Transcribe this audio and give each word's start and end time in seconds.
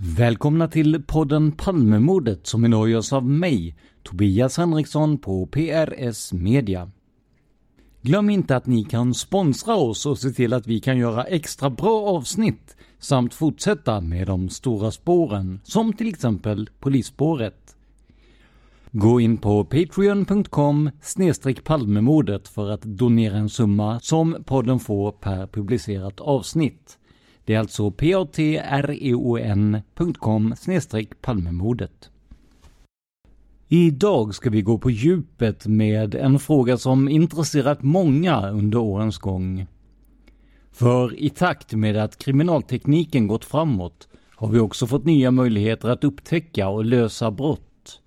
Välkomna 0.00 0.68
till 0.68 1.02
podden 1.02 1.52
Palmemordet 1.52 2.46
som 2.46 2.64
idag 2.64 2.88
görs 2.88 3.12
av 3.12 3.24
mig, 3.24 3.76
Tobias 4.02 4.56
Henriksson 4.56 5.18
på 5.18 5.46
PRS 5.46 6.32
Media. 6.32 6.90
Glöm 8.02 8.30
inte 8.30 8.56
att 8.56 8.66
ni 8.66 8.84
kan 8.84 9.14
sponsra 9.14 9.74
oss 9.74 10.06
och 10.06 10.18
se 10.18 10.30
till 10.30 10.52
att 10.52 10.66
vi 10.66 10.80
kan 10.80 10.98
göra 10.98 11.24
extra 11.24 11.70
bra 11.70 12.06
avsnitt 12.06 12.76
samt 12.98 13.34
fortsätta 13.34 14.00
med 14.00 14.26
de 14.26 14.48
stora 14.48 14.90
spåren, 14.90 15.60
som 15.64 15.92
till 15.92 16.08
exempel 16.08 16.70
Polisspåret. 16.80 17.76
Gå 18.90 19.20
in 19.20 19.36
på 19.36 19.64
patreon.com 19.64 20.90
palmemordet 21.64 22.48
för 22.48 22.70
att 22.70 22.82
donera 22.82 23.36
en 23.36 23.48
summa 23.48 24.00
som 24.00 24.36
podden 24.46 24.78
får 24.78 25.12
per 25.12 25.46
publicerat 25.46 26.20
avsnitt. 26.20 26.97
Det 27.48 27.54
är 27.54 27.58
alltså 27.58 27.90
patreon.com 27.90 28.54
palmemordet. 31.20 32.10
Idag 33.68 34.34
ska 34.34 34.50
vi 34.50 34.62
gå 34.62 34.78
på 34.78 34.90
djupet 34.90 35.66
med 35.66 36.14
en 36.14 36.38
fråga 36.38 36.76
som 36.76 37.08
intresserat 37.08 37.82
många 37.82 38.50
under 38.50 38.78
årens 38.78 39.18
gång. 39.18 39.66
För 40.72 41.20
i 41.20 41.30
takt 41.30 41.72
med 41.72 41.96
att 41.96 42.18
kriminaltekniken 42.18 43.26
gått 43.26 43.44
framåt 43.44 44.08
har 44.30 44.48
vi 44.48 44.58
också 44.58 44.86
fått 44.86 45.04
nya 45.04 45.30
möjligheter 45.30 45.88
att 45.88 46.04
upptäcka 46.04 46.68
och 46.68 46.84
lösa 46.84 47.30
brott. 47.30 48.00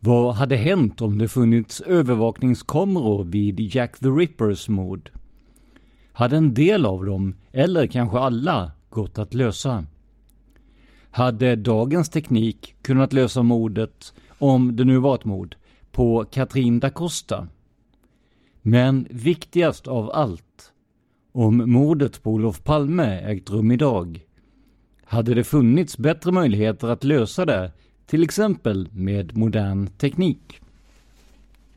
Vad 0.00 0.34
hade 0.34 0.56
hänt 0.56 1.00
om 1.00 1.18
det 1.18 1.28
funnits 1.28 1.80
övervakningskameror 1.80 3.24
vid 3.24 3.60
Jack 3.60 3.98
the 3.98 4.08
Rippers 4.08 4.68
mord? 4.68 5.10
Hade 6.20 6.36
en 6.36 6.54
del 6.54 6.86
av 6.86 7.04
dem, 7.04 7.34
eller 7.52 7.86
kanske 7.86 8.18
alla, 8.18 8.72
gått 8.90 9.18
att 9.18 9.34
lösa? 9.34 9.84
Hade 11.10 11.56
dagens 11.56 12.08
teknik 12.08 12.74
kunnat 12.82 13.12
lösa 13.12 13.42
mordet, 13.42 14.14
om 14.38 14.76
det 14.76 14.84
nu 14.84 14.98
var 14.98 15.14
ett 15.14 15.24
mord, 15.24 15.56
på 15.92 16.24
Katrin 16.30 16.80
da 16.80 16.90
Costa? 16.90 17.48
Men 18.62 19.06
viktigast 19.10 19.88
av 19.88 20.10
allt, 20.10 20.72
om 21.32 21.70
mordet 21.72 22.22
på 22.22 22.30
Olof 22.30 22.64
Palme 22.64 23.20
ägt 23.20 23.50
rum 23.50 23.70
idag, 23.70 24.20
hade 25.04 25.34
det 25.34 25.44
funnits 25.44 25.98
bättre 25.98 26.32
möjligheter 26.32 26.88
att 26.88 27.04
lösa 27.04 27.44
det, 27.44 27.72
till 28.06 28.22
exempel 28.22 28.88
med 28.92 29.36
modern 29.36 29.86
teknik? 29.86 30.60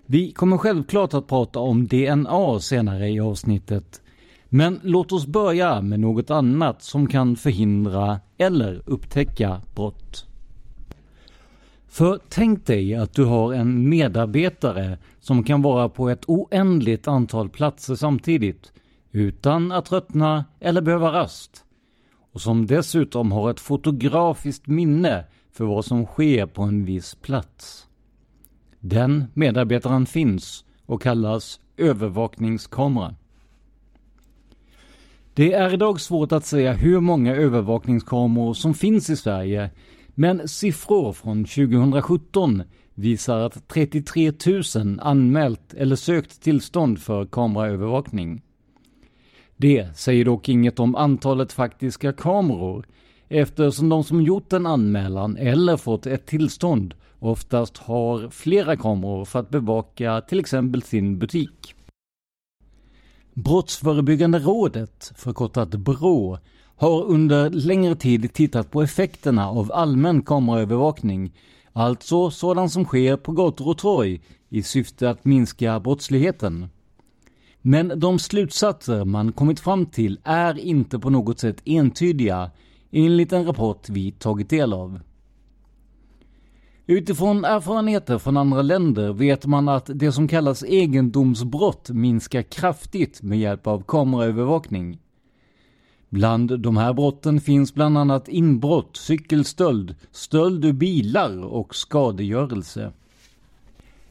Vi 0.05 0.31
kommer 0.31 0.57
självklart 0.57 1.13
att 1.13 1.27
prata 1.27 1.59
om 1.59 1.87
DNA 1.87 2.59
senare 2.59 3.09
i 3.09 3.19
avsnittet, 3.19 4.02
men 4.55 4.79
låt 4.83 5.11
oss 5.11 5.27
börja 5.27 5.81
med 5.81 5.99
något 5.99 6.29
annat 6.29 6.83
som 6.83 7.07
kan 7.07 7.35
förhindra 7.35 8.19
eller 8.37 8.81
upptäcka 8.85 9.61
brott. 9.75 10.25
För 11.87 12.19
tänk 12.29 12.65
dig 12.65 12.95
att 12.95 13.13
du 13.13 13.25
har 13.25 13.53
en 13.53 13.89
medarbetare 13.89 14.97
som 15.19 15.43
kan 15.43 15.61
vara 15.61 15.89
på 15.89 16.09
ett 16.09 16.23
oändligt 16.27 17.07
antal 17.07 17.49
platser 17.49 17.95
samtidigt 17.95 18.71
utan 19.11 19.71
att 19.71 19.85
tröttna 19.85 20.45
eller 20.59 20.81
behöva 20.81 21.13
rast. 21.13 21.63
Och 22.31 22.41
som 22.41 22.67
dessutom 22.67 23.31
har 23.31 23.51
ett 23.51 23.59
fotografiskt 23.59 24.67
minne 24.67 25.25
för 25.51 25.65
vad 25.65 25.85
som 25.85 26.05
sker 26.05 26.45
på 26.45 26.61
en 26.61 26.85
viss 26.85 27.15
plats. 27.15 27.87
Den 28.79 29.25
medarbetaren 29.33 30.05
finns 30.05 30.65
och 30.85 31.01
kallas 31.01 31.59
övervakningskamera. 31.77 33.15
Det 35.35 35.53
är 35.53 35.73
idag 35.73 36.01
svårt 36.01 36.31
att 36.31 36.45
säga 36.45 36.73
hur 36.73 36.99
många 36.99 37.35
övervakningskameror 37.35 38.53
som 38.53 38.73
finns 38.73 39.09
i 39.09 39.15
Sverige, 39.15 39.69
men 40.07 40.47
siffror 40.47 41.13
från 41.13 41.45
2017 41.45 42.63
visar 42.93 43.39
att 43.39 43.67
33 43.67 44.31
000 44.75 44.99
anmält 45.01 45.73
eller 45.73 45.95
sökt 45.95 46.41
tillstånd 46.41 46.99
för 46.99 47.25
kameraövervakning. 47.25 48.41
Det 49.57 49.97
säger 49.97 50.25
dock 50.25 50.49
inget 50.49 50.79
om 50.79 50.95
antalet 50.95 51.53
faktiska 51.53 52.13
kameror, 52.13 52.85
eftersom 53.29 53.89
de 53.89 54.03
som 54.03 54.21
gjort 54.21 54.53
en 54.53 54.65
anmälan 54.65 55.37
eller 55.37 55.77
fått 55.77 56.05
ett 56.05 56.25
tillstånd 56.25 56.93
oftast 57.19 57.77
har 57.77 58.29
flera 58.29 58.75
kameror 58.75 59.25
för 59.25 59.39
att 59.39 59.49
bevaka 59.49 60.21
till 60.21 60.39
exempel 60.39 60.81
sin 60.81 61.19
butik. 61.19 61.75
Brottsförebyggande 63.35 64.39
rådet, 64.39 65.11
förkortat 65.15 65.69
BRÅ, 65.69 66.37
har 66.75 67.03
under 67.03 67.49
längre 67.49 67.95
tid 67.95 68.33
tittat 68.33 68.71
på 68.71 68.81
effekterna 68.81 69.49
av 69.49 69.71
allmän 69.71 70.21
kameraövervakning, 70.21 71.31
alltså 71.73 72.31
sådant 72.31 72.71
som 72.71 72.85
sker 72.85 73.17
på 73.17 73.31
gator 73.31 73.67
och 73.67 73.77
torg 73.77 74.21
i 74.49 74.63
syfte 74.63 75.09
att 75.09 75.25
minska 75.25 75.79
brottsligheten. 75.79 76.67
Men 77.61 77.99
de 77.99 78.19
slutsatser 78.19 79.05
man 79.05 79.31
kommit 79.31 79.59
fram 79.59 79.85
till 79.85 80.19
är 80.23 80.59
inte 80.59 80.99
på 80.99 81.09
något 81.09 81.39
sätt 81.39 81.61
entydiga, 81.65 82.51
enligt 82.91 83.33
en 83.33 83.45
rapport 83.45 83.89
vi 83.89 84.11
tagit 84.11 84.49
del 84.49 84.73
av. 84.73 84.99
Utifrån 86.85 87.45
erfarenheter 87.45 88.17
från 88.17 88.37
andra 88.37 88.61
länder 88.61 89.13
vet 89.13 89.45
man 89.45 89.69
att 89.69 89.89
det 89.93 90.11
som 90.11 90.27
kallas 90.27 90.63
egendomsbrott 90.63 91.89
minskar 91.89 92.41
kraftigt 92.41 93.21
med 93.21 93.39
hjälp 93.39 93.67
av 93.67 93.83
kameraövervakning. 93.87 94.99
Bland 96.09 96.59
de 96.59 96.77
här 96.77 96.93
brotten 96.93 97.41
finns 97.41 97.73
bland 97.73 97.97
annat 97.97 98.27
inbrott, 98.27 98.97
cykelstöld, 98.97 99.95
stöld 100.11 100.65
ur 100.65 100.73
bilar 100.73 101.43
och 101.43 101.75
skadegörelse. 101.75 102.91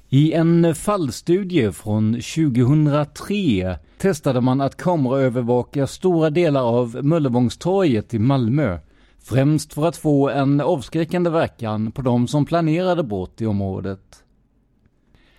I 0.09 0.33
en 0.33 0.75
fallstudie 0.75 1.73
från 1.73 2.13
2003 2.15 3.79
testade 3.99 4.41
man 4.41 4.61
att 4.61 4.77
kameraövervaka 4.77 5.87
stora 5.87 6.31
delar 6.31 6.63
av 6.63 7.05
Möllevångstorget 7.05 8.15
i 8.15 8.19
Malmö 8.19 8.79
Främst 9.25 9.73
för 9.73 9.87
att 9.87 9.97
få 9.97 10.29
en 10.29 10.61
avskräckande 10.61 11.31
verkan 11.31 11.93
på 11.93 12.03
de 12.03 12.29
som 12.29 12.45
planerade 12.45 13.03
brott 13.03 13.41
i 13.41 13.47
området. 13.47 14.25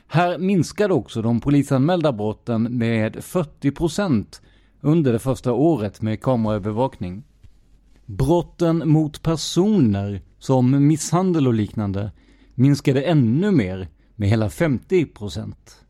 Här 0.07 0.37
minskade 0.37 0.93
också 0.93 1.21
de 1.21 1.41
polisanmälda 1.41 2.11
brotten 2.11 2.77
med 2.77 3.23
40 3.23 3.71
procent 3.71 4.41
under 4.81 5.13
det 5.13 5.19
första 5.19 5.51
året 5.51 6.01
med 6.01 6.21
kameraövervakning. 6.21 7.23
Brotten 8.05 8.89
mot 8.89 9.21
personer, 9.21 10.21
som 10.39 10.87
misshandel 10.87 11.47
och 11.47 11.53
liknande, 11.53 12.11
minskade 12.55 13.01
ännu 13.01 13.51
mer 13.51 13.87
med 14.15 14.29
hela 14.29 14.49
50 14.49 15.05
procent. 15.05 15.85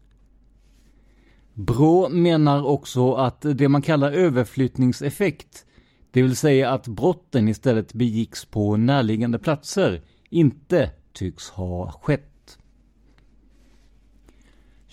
Brå 1.54 2.10
menar 2.10 2.66
också 2.66 3.14
att 3.14 3.42
det 3.42 3.70
man 3.70 3.82
kallar 3.82 4.12
överflyttningseffekt 4.12 5.66
det 6.14 6.22
vill 6.22 6.36
säga 6.36 6.72
att 6.72 6.88
brotten 6.88 7.48
istället 7.48 7.94
begicks 7.94 8.46
på 8.46 8.78
närliggande 8.78 9.40
platser, 9.40 10.02
inte 10.30 10.92
tycks 11.14 11.50
ha 11.50 11.92
skett. 11.92 12.58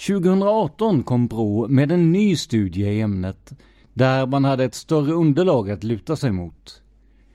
2018 0.06 1.02
kom 1.02 1.26
Brå 1.26 1.68
med 1.68 1.92
en 1.92 2.12
ny 2.12 2.36
studie 2.36 2.84
i 2.84 3.00
ämnet, 3.00 3.52
där 3.94 4.26
man 4.26 4.44
hade 4.44 4.64
ett 4.64 4.74
större 4.74 5.12
underlag 5.12 5.70
att 5.70 5.84
luta 5.84 6.16
sig 6.16 6.32
mot. 6.32 6.82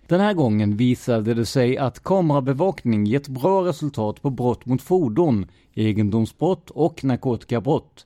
Den 0.08 0.20
här 0.20 0.34
gången 0.34 0.78
visade 0.78 1.34
det 1.34 1.46
sig 1.46 1.78
att 1.78 2.04
kamerabevakning 2.04 3.06
gett 3.06 3.28
bra 3.28 3.66
resultat 3.66 4.22
på 4.22 4.30
brott 4.30 4.66
mot 4.66 4.82
fordon, 4.82 5.46
egendomsbrott 5.74 6.70
och 6.70 7.04
narkotikabrott. 7.04 8.06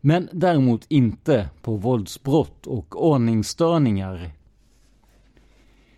Men 0.00 0.28
däremot 0.32 0.86
inte 0.88 1.48
på 1.62 1.76
våldsbrott 1.76 2.66
och 2.66 3.10
ordningsstörningar 3.10 4.30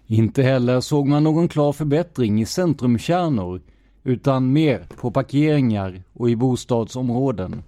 inte 0.06 0.42
heller 0.42 0.80
såg 0.80 1.08
man 1.08 1.24
någon 1.24 1.48
klar 1.48 1.72
förbättring 1.72 2.42
i 2.42 2.46
centrumkärnor 2.46 3.60
utan 4.04 4.52
mer 4.52 4.86
på 5.00 5.10
parkeringar 5.10 6.02
och 6.12 6.30
i 6.30 6.36
bostadsområden. 6.36 7.62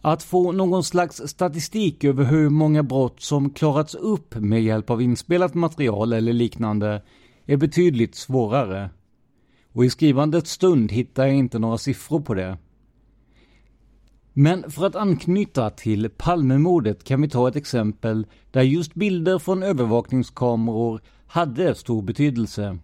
Att 0.00 0.22
få 0.22 0.52
någon 0.52 0.84
slags 0.84 1.16
statistik 1.26 2.04
över 2.04 2.24
hur 2.24 2.48
många 2.48 2.82
brott 2.82 3.20
som 3.20 3.50
klarats 3.50 3.94
upp 3.94 4.34
med 4.34 4.62
hjälp 4.62 4.90
av 4.90 5.02
inspelat 5.02 5.54
material 5.54 6.12
eller 6.12 6.32
liknande 6.32 7.02
är 7.46 7.56
betydligt 7.56 8.14
svårare. 8.14 8.90
Och 9.72 9.84
i 9.84 9.90
skrivandets 9.90 10.50
stund 10.50 10.92
hittar 10.92 11.26
jag 11.26 11.36
inte 11.36 11.58
några 11.58 11.78
siffror 11.78 12.20
på 12.20 12.34
det. 12.34 12.58
Men 14.32 14.70
för 14.70 14.86
att 14.86 14.96
anknyta 14.96 15.70
till 15.70 16.10
Palmemordet 16.10 17.04
kan 17.04 17.22
vi 17.22 17.28
ta 17.28 17.48
ett 17.48 17.56
exempel 17.56 18.26
där 18.50 18.62
just 18.62 18.94
bilder 18.94 19.38
från 19.38 19.62
övervakningskameror 19.62 21.00
hade 21.26 21.74
stor 21.74 22.02
betydelse. 22.02 22.78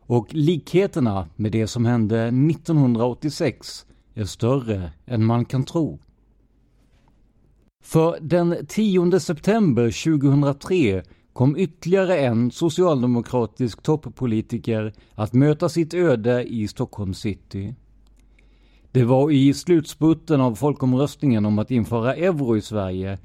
Och 0.00 0.34
likheterna 0.34 1.28
med 1.36 1.52
det 1.52 1.66
som 1.66 1.84
hände 1.84 2.22
1986 2.26 3.86
är 4.14 4.24
större 4.24 4.92
än 5.06 5.24
man 5.24 5.44
kan 5.44 5.64
tro. 5.64 5.98
För 7.82 8.18
den 8.20 8.66
10 8.68 9.20
september 9.20 10.04
2003 10.18 11.02
kom 11.32 11.56
ytterligare 11.56 12.18
en 12.18 12.50
socialdemokratisk 12.50 13.82
toppolitiker 13.82 14.92
att 15.14 15.32
möta 15.32 15.68
sitt 15.68 15.94
öde 15.94 16.44
i 16.44 16.68
Stockholm 16.68 17.14
city. 17.14 17.74
Det 18.94 19.04
var 19.04 19.30
i 19.30 19.54
slutspurten 19.54 20.40
av 20.40 20.54
folkomröstningen 20.54 21.46
om 21.46 21.58
att 21.58 21.70
införa 21.70 22.14
euro 22.14 22.56
i 22.56 22.60
Sverige 22.60 23.18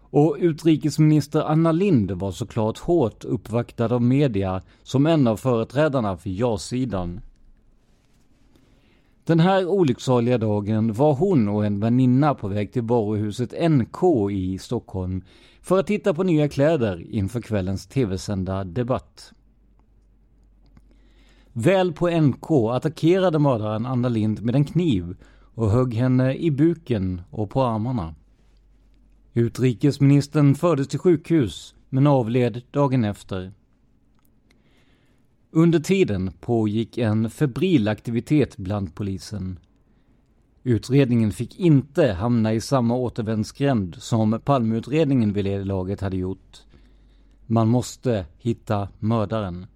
och 0.00 0.36
utrikesminister 0.38 1.42
Anna 1.42 1.72
Lind 1.72 2.10
var 2.10 2.30
såklart 2.32 2.78
hårt 2.78 3.24
uppvaktad 3.24 3.94
av 3.94 4.02
media 4.02 4.62
som 4.82 5.06
en 5.06 5.26
av 5.26 5.36
företrädarna 5.36 6.16
för 6.16 6.30
ja-sidan. 6.30 7.20
Den 9.24 9.40
här 9.40 9.66
olycksaliga 9.66 10.38
dagen 10.38 10.92
var 10.92 11.14
hon 11.14 11.48
och 11.48 11.66
en 11.66 11.80
väninna 11.80 12.34
på 12.34 12.48
väg 12.48 12.72
till 12.72 12.82
varuhuset 12.82 13.70
NK 13.70 14.30
i 14.30 14.58
Stockholm 14.58 15.22
för 15.60 15.80
att 15.80 15.86
titta 15.86 16.14
på 16.14 16.22
nya 16.22 16.48
kläder 16.48 17.06
inför 17.10 17.40
kvällens 17.40 17.86
tv-sända 17.86 18.64
debatt. 18.64 19.32
Väl 21.56 21.92
på 21.92 22.10
NK 22.10 22.50
attackerade 22.50 23.38
mördaren 23.38 23.86
Anna 23.86 24.08
Lind 24.08 24.42
med 24.42 24.54
en 24.54 24.64
kniv 24.64 25.16
och 25.54 25.70
högg 25.70 25.94
henne 25.94 26.34
i 26.34 26.50
buken 26.50 27.22
och 27.30 27.50
på 27.50 27.62
armarna. 27.62 28.14
Utrikesministern 29.32 30.54
fördes 30.54 30.88
till 30.88 30.98
sjukhus 30.98 31.74
men 31.88 32.06
avled 32.06 32.62
dagen 32.70 33.04
efter. 33.04 33.52
Under 35.50 35.78
tiden 35.80 36.32
pågick 36.40 36.98
en 36.98 37.30
febril 37.30 37.88
aktivitet 37.88 38.56
bland 38.56 38.94
polisen. 38.94 39.58
Utredningen 40.62 41.32
fick 41.32 41.58
inte 41.58 42.12
hamna 42.12 42.52
i 42.54 42.60
samma 42.60 42.96
återvändsgränd 42.96 43.96
som 43.98 44.40
Palmeutredningen 44.44 45.32
vid 45.32 45.44
det 45.44 45.64
laget 45.64 46.00
hade 46.00 46.16
gjort. 46.16 46.62
Man 47.46 47.68
måste 47.68 48.26
hitta 48.38 48.88
mördaren. 48.98 49.66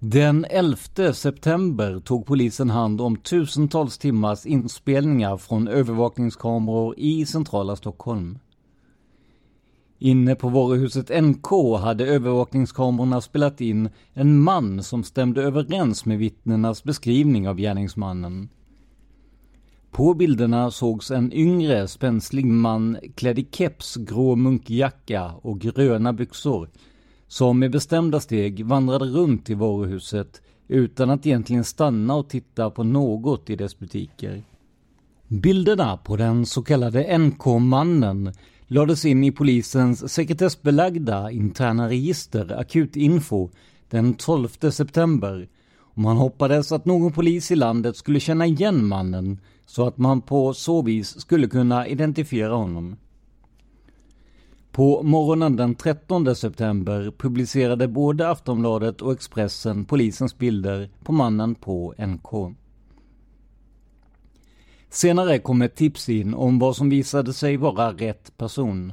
Den 0.00 0.46
11 0.50 1.12
september 1.12 2.00
tog 2.00 2.26
polisen 2.26 2.70
hand 2.70 3.00
om 3.00 3.16
tusentals 3.16 3.98
timmars 3.98 4.46
inspelningar 4.46 5.36
från 5.36 5.68
övervakningskameror 5.68 6.94
i 6.98 7.26
centrala 7.26 7.76
Stockholm. 7.76 8.38
Inne 9.98 10.34
på 10.34 10.48
varuhuset 10.48 11.22
NK 11.22 11.46
hade 11.80 12.06
övervakningskamerorna 12.06 13.20
spelat 13.20 13.60
in 13.60 13.88
en 14.12 14.38
man 14.38 14.82
som 14.82 15.04
stämde 15.04 15.42
överens 15.42 16.04
med 16.04 16.18
vittnenas 16.18 16.84
beskrivning 16.84 17.48
av 17.48 17.56
gärningsmannen. 17.56 18.48
På 19.90 20.14
bilderna 20.14 20.70
sågs 20.70 21.10
en 21.10 21.32
yngre 21.32 21.88
spänslig 21.88 22.44
man 22.44 22.98
klädd 23.14 23.38
i 23.38 23.48
keps, 23.52 23.96
grå 23.96 24.36
munkjacka 24.36 25.32
och 25.42 25.60
gröna 25.60 26.12
byxor 26.12 26.68
som 27.28 27.58
med 27.58 27.70
bestämda 27.70 28.20
steg 28.20 28.66
vandrade 28.66 29.04
runt 29.04 29.50
i 29.50 29.54
varuhuset 29.54 30.42
utan 30.68 31.10
att 31.10 31.26
egentligen 31.26 31.64
stanna 31.64 32.14
och 32.14 32.28
titta 32.28 32.70
på 32.70 32.84
något 32.84 33.50
i 33.50 33.56
dess 33.56 33.78
butiker. 33.78 34.42
Bilderna 35.28 35.96
på 35.96 36.16
den 36.16 36.46
så 36.46 36.62
kallade 36.62 37.18
NK-mannen 37.18 38.32
lades 38.66 39.04
in 39.04 39.24
i 39.24 39.32
polisens 39.32 40.12
sekretessbelagda 40.12 41.30
interna 41.30 41.88
register 41.88 42.60
Akutinfo 42.60 43.50
den 43.90 44.14
12 44.14 44.48
september 44.48 45.48
och 45.78 45.98
man 45.98 46.16
hoppades 46.16 46.72
att 46.72 46.84
någon 46.84 47.12
polis 47.12 47.50
i 47.50 47.56
landet 47.56 47.96
skulle 47.96 48.20
känna 48.20 48.46
igen 48.46 48.86
mannen 48.86 49.38
så 49.66 49.86
att 49.86 49.98
man 49.98 50.20
på 50.20 50.54
så 50.54 50.82
vis 50.82 51.20
skulle 51.20 51.46
kunna 51.46 51.86
identifiera 51.86 52.54
honom. 52.54 52.96
På 54.78 55.02
morgonen 55.02 55.56
den 55.56 55.74
13 55.74 56.36
september 56.36 57.12
publicerade 57.18 57.88
både 57.88 58.28
Aftonbladet 58.28 59.02
och 59.02 59.12
Expressen 59.12 59.84
polisens 59.84 60.38
bilder 60.38 60.90
på 61.04 61.12
mannen 61.12 61.54
på 61.54 61.94
NK. 61.98 62.56
Senare 64.90 65.38
kom 65.38 65.62
ett 65.62 65.76
tips 65.76 66.08
in 66.08 66.34
om 66.34 66.58
vad 66.58 66.76
som 66.76 66.90
visade 66.90 67.32
sig 67.32 67.56
vara 67.56 67.92
rätt 67.92 68.36
person. 68.36 68.92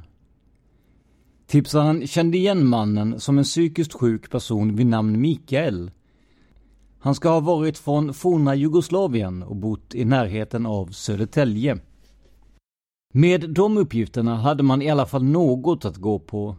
Tipsaren 1.47 2.07
kände 2.07 2.37
igen 2.37 2.67
mannen 2.67 3.19
som 3.19 3.37
en 3.37 3.43
psykiskt 3.43 3.93
sjuk 3.93 4.31
person 4.31 4.75
vid 4.75 4.87
namn 4.87 5.21
Mikael. 5.21 5.91
Han 6.99 7.15
ska 7.15 7.29
ha 7.29 7.39
varit 7.39 7.77
från 7.77 8.13
forna 8.13 8.55
Jugoslavien 8.55 9.43
och 9.43 9.55
bott 9.55 9.95
i 9.95 10.05
närheten 10.05 10.65
av 10.65 10.87
Södertälje. 10.87 11.79
Med 13.17 13.49
de 13.49 13.77
uppgifterna 13.77 14.35
hade 14.35 14.63
man 14.63 14.81
i 14.81 14.89
alla 14.89 15.05
fall 15.05 15.23
något 15.23 15.85
att 15.85 15.97
gå 15.97 16.19
på. 16.19 16.55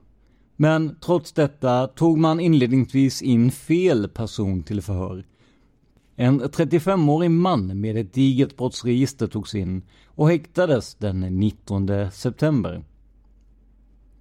Men 0.57 0.97
trots 1.01 1.33
detta 1.33 1.87
tog 1.87 2.19
man 2.19 2.41
inledningsvis 2.41 3.23
in 3.23 3.51
fel 3.51 4.09
person 4.09 4.63
till 4.63 4.83
förhör. 4.83 5.25
En 6.15 6.41
35-årig 6.43 7.31
man 7.31 7.81
med 7.81 7.97
ett 7.97 8.13
digert 8.13 8.57
brottsregister 8.57 9.27
togs 9.27 9.55
in 9.55 9.83
och 10.07 10.29
häktades 10.29 10.95
den 10.95 11.21
19 11.21 12.11
september. 12.11 12.85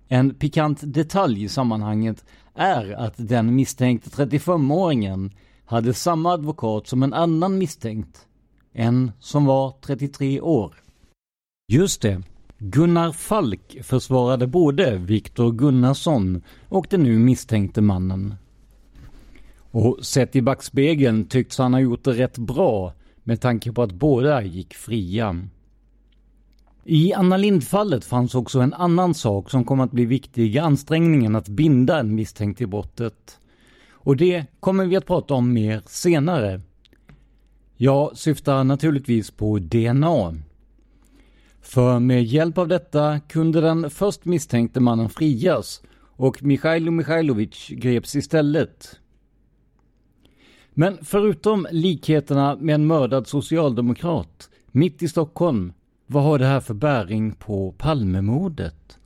En 0.07 0.33
pikant 0.33 0.79
detalj 0.83 1.43
i 1.43 1.49
sammanhanget 1.49 2.25
är 2.53 2.91
att 2.91 3.13
den 3.17 3.55
misstänkte 3.55 4.09
35-åringen 4.25 5.31
hade 5.65 5.93
samma 5.93 6.33
advokat 6.33 6.87
som 6.87 7.03
en 7.03 7.13
annan 7.13 7.57
misstänkt. 7.57 8.27
En 8.73 9.11
som 9.19 9.45
var 9.45 9.73
33 9.81 10.41
år. 10.41 10.84
Just 11.67 12.01
det. 12.01 12.21
Gunnar 12.57 13.11
Falk 13.11 13.77
försvarade 13.83 14.47
både 14.47 14.97
Viktor 14.97 15.51
Gunnarsson 15.51 16.41
och 16.69 16.87
den 16.89 17.03
nu 17.03 17.19
misstänkte 17.19 17.81
mannen. 17.81 18.35
Och 19.71 20.05
sett 20.05 20.35
i 20.35 20.41
backspegeln 20.41 21.25
tycks 21.25 21.57
han 21.57 21.73
ha 21.73 21.79
gjort 21.79 22.03
det 22.03 22.13
rätt 22.13 22.37
bra 22.37 22.93
med 23.23 23.41
tanke 23.41 23.71
på 23.71 23.83
att 23.83 23.91
båda 23.91 24.43
gick 24.43 24.73
fria. 24.73 25.47
I 26.83 27.13
Anna 27.13 27.37
Lindfallet 27.37 28.05
fanns 28.05 28.35
också 28.35 28.59
en 28.59 28.73
annan 28.73 29.13
sak 29.13 29.49
som 29.49 29.65
kom 29.65 29.79
att 29.79 29.91
bli 29.91 30.05
viktig 30.05 30.55
i 30.55 30.59
ansträngningen 30.59 31.35
att 31.35 31.47
binda 31.47 31.99
en 31.99 32.15
misstänkt 32.15 32.61
i 32.61 32.65
brottet. 32.65 33.39
Och 33.91 34.17
det 34.17 34.45
kommer 34.59 34.85
vi 34.85 34.95
att 34.95 35.05
prata 35.05 35.33
om 35.33 35.53
mer 35.53 35.81
senare. 35.85 36.61
Jag 37.77 38.17
syftar 38.17 38.63
naturligtvis 38.63 39.31
på 39.31 39.59
DNA. 39.59 40.33
För 41.65 41.99
med 41.99 42.23
hjälp 42.23 42.57
av 42.57 42.67
detta 42.67 43.19
kunde 43.19 43.61
den 43.61 43.89
först 43.89 44.25
misstänkte 44.25 44.79
mannen 44.79 45.09
frias 45.09 45.81
och 45.97 46.43
Mikhailo 46.43 46.91
Mikhailovic 46.91 47.67
greps 47.69 48.15
istället. 48.15 48.99
Men 50.73 50.97
förutom 51.01 51.67
likheterna 51.71 52.55
med 52.55 52.75
en 52.75 52.87
mördad 52.87 53.27
socialdemokrat 53.27 54.49
mitt 54.71 55.03
i 55.03 55.07
Stockholm, 55.07 55.73
vad 56.07 56.23
har 56.23 56.39
det 56.39 56.45
här 56.45 56.59
för 56.59 56.73
bäring 56.73 57.31
på 57.31 57.71
Palmemordet? 57.77 58.97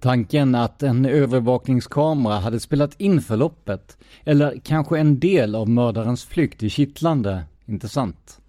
Tanken 0.00 0.54
att 0.54 0.82
en 0.82 1.06
övervakningskamera 1.06 2.34
hade 2.34 2.60
spelat 2.60 3.00
in 3.00 3.20
förloppet, 3.20 3.98
eller 4.24 4.60
kanske 4.64 4.98
en 4.98 5.20
del 5.20 5.54
av 5.54 5.68
mördarens 5.68 6.24
flykt, 6.24 6.62
är 6.62 6.68
kittlande, 6.68 7.44
inte 7.66 7.88
sant? 7.88 8.41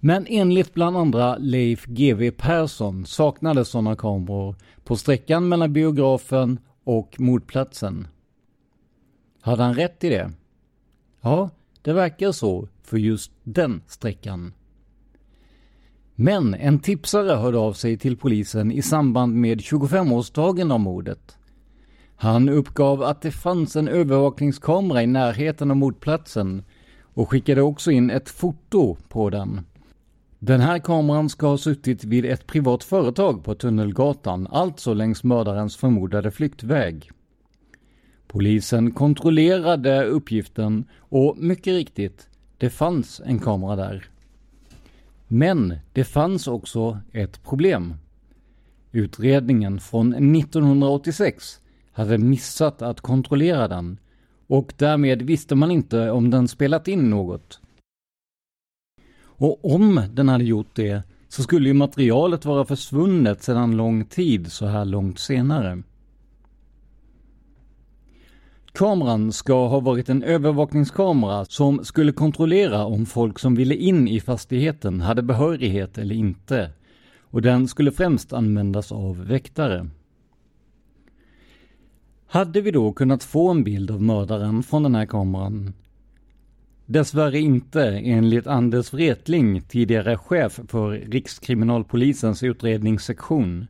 Men 0.00 0.26
enligt 0.28 0.74
bland 0.74 0.96
andra 0.96 1.36
Leif 1.36 1.86
GW 1.86 2.30
Persson 2.30 3.06
saknades 3.06 3.68
sådana 3.68 3.96
kameror 3.96 4.56
på 4.84 4.96
sträckan 4.96 5.48
mellan 5.48 5.72
biografen 5.72 6.58
och 6.84 7.20
mordplatsen. 7.20 8.06
Hade 9.40 9.62
han 9.62 9.74
rätt 9.74 10.04
i 10.04 10.08
det? 10.08 10.32
Ja, 11.20 11.50
det 11.82 11.92
verkar 11.92 12.32
så 12.32 12.68
för 12.82 12.98
just 12.98 13.32
den 13.42 13.82
sträckan. 13.86 14.52
Men 16.14 16.54
en 16.54 16.78
tipsare 16.78 17.36
hörde 17.36 17.58
av 17.58 17.72
sig 17.72 17.96
till 17.98 18.16
polisen 18.16 18.72
i 18.72 18.82
samband 18.82 19.34
med 19.34 19.60
25-årsdagen 19.60 20.72
av 20.72 20.80
mordet. 20.80 21.38
Han 22.16 22.48
uppgav 22.48 23.02
att 23.02 23.22
det 23.22 23.30
fanns 23.30 23.76
en 23.76 23.88
övervakningskamera 23.88 25.02
i 25.02 25.06
närheten 25.06 25.70
av 25.70 25.76
mordplatsen 25.76 26.64
och 27.02 27.30
skickade 27.30 27.62
också 27.62 27.90
in 27.90 28.10
ett 28.10 28.28
foto 28.28 28.96
på 29.08 29.30
den. 29.30 29.60
Den 30.40 30.60
här 30.60 30.78
kameran 30.78 31.28
ska 31.28 31.46
ha 31.46 31.58
suttit 31.58 32.04
vid 32.04 32.24
ett 32.24 32.46
privat 32.46 32.84
företag 32.84 33.44
på 33.44 33.54
Tunnelgatan, 33.54 34.46
alltså 34.46 34.94
längs 34.94 35.24
mördarens 35.24 35.76
förmodade 35.76 36.30
flyktväg. 36.30 37.10
Polisen 38.26 38.90
kontrollerade 38.90 40.04
uppgiften 40.04 40.84
och 40.98 41.38
mycket 41.38 41.72
riktigt, 41.72 42.28
det 42.58 42.70
fanns 42.70 43.20
en 43.24 43.38
kamera 43.38 43.76
där. 43.76 44.04
Men 45.28 45.74
det 45.92 46.04
fanns 46.04 46.48
också 46.48 46.98
ett 47.12 47.42
problem. 47.44 47.94
Utredningen 48.92 49.80
från 49.80 50.36
1986 50.36 51.60
hade 51.92 52.18
missat 52.18 52.82
att 52.82 53.00
kontrollera 53.00 53.68
den 53.68 53.98
och 54.46 54.72
därmed 54.76 55.22
visste 55.22 55.54
man 55.54 55.70
inte 55.70 56.10
om 56.10 56.30
den 56.30 56.48
spelat 56.48 56.88
in 56.88 57.10
något. 57.10 57.60
Och 59.38 59.74
om 59.74 60.02
den 60.12 60.28
hade 60.28 60.44
gjort 60.44 60.74
det 60.74 61.02
så 61.28 61.42
skulle 61.42 61.68
ju 61.68 61.74
materialet 61.74 62.44
vara 62.44 62.64
försvunnet 62.64 63.42
sedan 63.42 63.76
lång 63.76 64.04
tid 64.04 64.52
så 64.52 64.66
här 64.66 64.84
långt 64.84 65.18
senare. 65.18 65.82
Kameran 68.72 69.32
ska 69.32 69.68
ha 69.68 69.80
varit 69.80 70.08
en 70.08 70.22
övervakningskamera 70.22 71.44
som 71.44 71.84
skulle 71.84 72.12
kontrollera 72.12 72.84
om 72.84 73.06
folk 73.06 73.38
som 73.38 73.54
ville 73.54 73.74
in 73.74 74.08
i 74.08 74.20
fastigheten 74.20 75.00
hade 75.00 75.22
behörighet 75.22 75.98
eller 75.98 76.14
inte. 76.14 76.70
Och 77.20 77.42
den 77.42 77.68
skulle 77.68 77.92
främst 77.92 78.32
användas 78.32 78.92
av 78.92 79.26
väktare. 79.26 79.88
Hade 82.26 82.60
vi 82.60 82.70
då 82.70 82.92
kunnat 82.92 83.24
få 83.24 83.50
en 83.50 83.64
bild 83.64 83.90
av 83.90 84.02
mördaren 84.02 84.62
från 84.62 84.82
den 84.82 84.94
här 84.94 85.06
kameran? 85.06 85.72
Dessvärre 86.90 87.38
inte, 87.38 87.82
enligt 87.90 88.46
Anders 88.46 88.92
Wretling, 88.92 89.62
tidigare 89.62 90.16
chef 90.16 90.60
för 90.68 90.90
Rikskriminalpolisens 90.90 92.42
utredningssektion. 92.42 93.66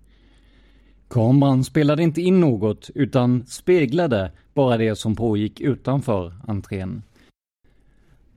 Kameran 1.08 1.64
spelade 1.64 2.02
inte 2.02 2.20
in 2.20 2.40
något 2.40 2.90
utan 2.94 3.46
speglade 3.46 4.32
bara 4.54 4.76
det 4.76 4.96
som 4.96 5.16
pågick 5.16 5.60
utanför 5.60 6.32
entrén. 6.46 7.02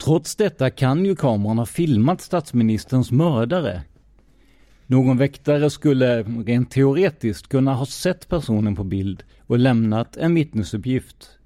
Trots 0.04 0.36
detta 0.36 0.70
kan 0.70 1.06
ju 1.06 1.16
kameran 1.16 1.58
ha 1.58 1.66
filmat 1.66 2.22
statsministerns 2.22 3.12
mördare. 3.12 3.82
Någon 4.88 5.18
väktare 5.18 5.70
skulle 5.70 6.24
rent 6.24 6.72
teoretiskt 6.72 7.48
kunna 7.48 7.74
ha 7.74 7.86
sett 7.86 8.30
personen 8.30 8.76
på 8.76 8.84
bild 8.84 9.24
och 9.48 9.60
lämnat 9.60 10.18
en 10.18 10.36
vittnesuppgift. 10.36 11.38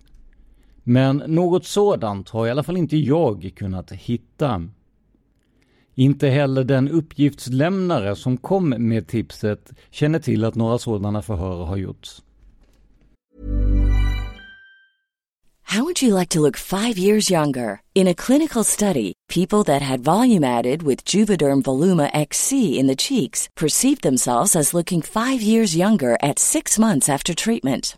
Men 0.88 1.24
något 1.28 1.66
sådant 1.66 2.30
har 2.30 2.48
i 2.48 2.52
alla 2.52 2.64
fall 2.64 2.78
inte 2.78 2.98
jag 2.98 3.52
kunnat 3.56 3.92
hitta. 3.92 4.64
Inte 5.96 6.28
heller 6.28 6.64
den 6.64 6.90
uppgiftslämnare 6.90 8.16
som 8.16 8.38
kom 8.38 8.70
med 8.70 9.08
tipset 9.08 9.74
känner 9.90 10.20
till 10.20 10.46
att 10.46 10.56
några 10.56 10.78
sådana 10.78 11.22
förhör 11.22 11.64
har 11.66 11.78
gjorts. 11.78 12.22
How 15.64 15.84
would 15.84 16.02
you 16.02 16.20
like 16.20 16.30
to 16.30 16.42
look 16.42 16.58
five 16.58 16.98
years 16.98 17.32
younger? 17.32 17.82
In 17.96 18.08
a 18.08 18.14
clinical 18.14 18.64
study, 18.64 19.14
people 19.28 19.64
that 19.64 19.82
had 19.82 20.04
volume 20.04 20.44
added 20.44 20.84
with 20.84 21.04
Juvederm 21.14 21.64
Voluma 21.64 22.10
XC 22.14 22.52
in 22.80 22.88
the 22.88 22.96
cheeks 22.96 23.50
perceived 23.56 24.04
themselves 24.04 24.56
as 24.56 24.74
looking 24.74 25.02
five 25.02 25.42
years 25.42 25.76
younger 25.76 26.18
at 26.22 26.40
six 26.40 26.80
months 26.80 27.10
after 27.10 27.34
treatment. 27.34 27.98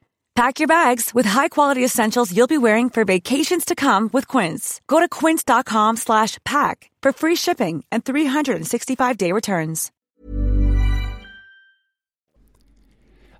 Pack 0.35 0.59
your 0.59 0.67
bags 0.67 1.13
with 1.13 1.29
high-quality 1.29 1.83
essentials 1.83 2.31
you'll 2.31 2.47
be 2.47 2.57
wearing 2.57 2.89
for 2.89 3.03
vacations 3.05 3.65
to 3.65 3.75
come 3.75 4.09
with 4.13 4.27
Quince. 4.27 4.79
Go 4.87 4.99
to 4.99 5.09
quince.com 5.09 5.97
slash 5.97 6.37
pack 6.45 6.89
for 7.03 7.11
free 7.11 7.35
shipping 7.35 7.83
and 7.91 8.03
365-day 8.03 9.31
returns. 9.31 9.91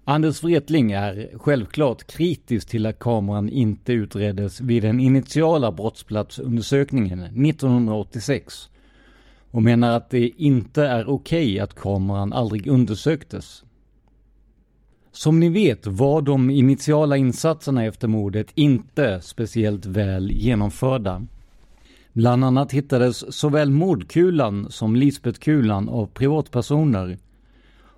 Anders 0.06 0.44
Wretling 0.44 0.92
är 0.92 1.38
självklart 1.38 2.08
kritisk 2.08 2.70
till 2.70 2.86
att 2.86 3.00
kameran 3.00 3.50
inte 3.50 3.94
utreddes 3.94 4.62
vid 4.62 4.84
den 4.84 5.00
initiala 5.00 5.72
brottsplatsundersökningen 5.72 7.24
1986 7.24 8.70
och 9.52 9.64
menar 9.64 9.98
att 9.98 10.10
det 10.10 10.28
inte 10.28 10.84
är 10.84 11.10
okej 11.10 11.54
okay 11.54 11.60
att 11.60 11.76
kameran 11.76 12.34
aldrig 12.34 12.68
undersöktes. 12.68 13.64
Som 15.12 15.40
ni 15.40 15.50
vet 15.50 15.88
var 15.88 16.22
de 16.22 16.50
initiala 16.50 17.18
insatserna 17.18 17.86
efter 17.86 18.08
mordet 18.08 18.48
inte 18.56 19.22
speciellt 19.22 19.86
väl 19.86 20.32
genomförda. 20.32 21.26
Bland 22.14 22.46
annat 22.46 22.72
hittades 22.72 23.38
såväl 23.38 23.70
mordkulan 23.70 24.72
som 24.72 24.96
Lisbetkulan 24.96 25.90
av 25.90 26.06
privatpersoner 26.06 27.18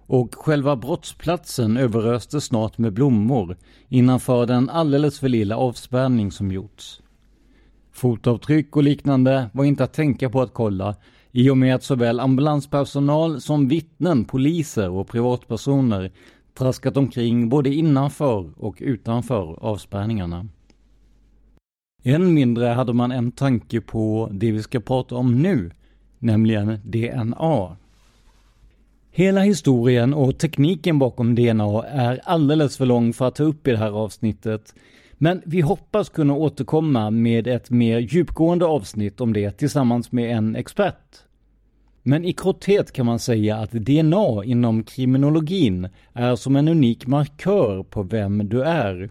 och 0.08 0.36
själva 0.36 0.76
brottsplatsen 0.76 1.78
överöstes 1.78 2.46
snart 2.46 2.78
med 2.78 2.94
blommor 2.94 3.58
innanför 3.90 4.46
den 4.46 4.70
alldeles 4.70 5.20
för 5.20 5.30
lilla 5.30 5.58
avspärrning 5.58 6.32
som 6.32 6.52
gjorts. 6.52 7.02
Fotavtryck 7.92 8.76
och 8.76 8.84
liknande 8.84 9.50
var 9.54 9.66
inte 9.66 9.84
att 9.84 9.94
tänka 9.94 10.30
på 10.30 10.42
att 10.42 10.54
kolla 10.54 10.96
i 11.32 11.50
och 11.50 11.58
med 11.58 11.76
att 11.76 11.84
såväl 11.84 12.20
ambulanspersonal 12.20 13.42
som 13.42 13.68
vittnen, 13.68 14.26
poliser 14.26 14.90
och 14.90 15.08
privatpersoner 15.08 16.12
traskat 16.54 16.98
omkring 16.98 17.50
både 17.50 17.74
innanför 17.74 18.50
och 18.58 18.76
utanför 18.80 19.58
avspärrningarna. 19.62 20.48
Än 22.04 22.34
mindre 22.34 22.66
hade 22.66 22.94
man 22.94 23.12
en 23.12 23.32
tanke 23.32 23.82
på 23.82 24.30
det 24.32 24.52
vi 24.52 24.64
ska 24.64 24.80
prata 24.80 25.16
om 25.16 25.42
nu, 25.42 25.72
nämligen 26.20 26.80
DNA. 26.84 27.78
Hela 29.12 29.42
historien 29.42 30.14
och 30.14 30.38
tekniken 30.38 31.00
bakom 31.00 31.36
DNA 31.36 31.84
är 31.84 32.22
alldeles 32.24 32.78
för 32.78 32.86
lång 32.86 33.14
för 33.14 33.28
att 33.28 33.36
ta 33.36 33.44
upp 33.44 33.68
i 33.68 33.72
det 33.72 33.78
här 33.78 33.92
avsnittet. 33.92 34.76
Men 35.14 35.42
vi 35.46 35.62
hoppas 35.62 36.10
kunna 36.10 36.34
återkomma 36.34 37.10
med 37.10 37.48
ett 37.48 37.70
mer 37.70 38.00
djupgående 38.00 38.66
avsnitt 38.66 39.22
om 39.22 39.34
det 39.34 39.52
tillsammans 39.52 40.12
med 40.12 40.38
en 40.38 40.56
expert. 40.56 41.23
Men 42.04 42.26
i 42.26 42.34
korthet 42.34 42.92
kan 42.92 43.06
man 43.06 43.20
säga 43.20 43.58
att 43.58 43.72
DNA 43.72 44.44
inom 44.44 44.84
kriminologin 44.84 45.90
är 46.14 46.36
som 46.36 46.56
en 46.56 46.68
unik 46.68 47.08
markör 47.08 47.84
på 47.84 48.04
vem 48.04 48.50
du 48.50 48.64
är. 48.64 49.10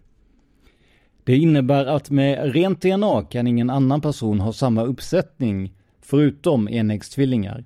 Det 1.24 1.36
innebär 1.36 1.86
att 1.86 2.10
med 2.10 2.52
rent 2.52 2.82
DNA 2.82 3.22
kan 3.22 3.46
ingen 3.46 3.70
annan 3.70 4.00
person 4.00 4.40
ha 4.40 4.52
samma 4.52 4.82
uppsättning, 4.82 5.74
förutom 6.00 6.68
enäggstvillingar. 6.68 7.64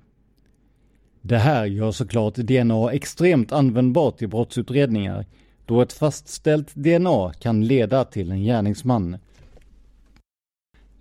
Det 1.21 1.37
här 1.37 1.65
gör 1.65 1.91
såklart 1.91 2.35
DNA 2.35 2.91
extremt 2.91 3.51
användbart 3.51 4.21
i 4.21 4.27
brottsutredningar, 4.27 5.25
då 5.65 5.81
ett 5.81 5.93
fastställt 5.93 6.75
DNA 6.75 7.33
kan 7.39 7.65
leda 7.67 8.03
till 8.03 8.31
en 8.31 8.43
gärningsman. 8.43 9.17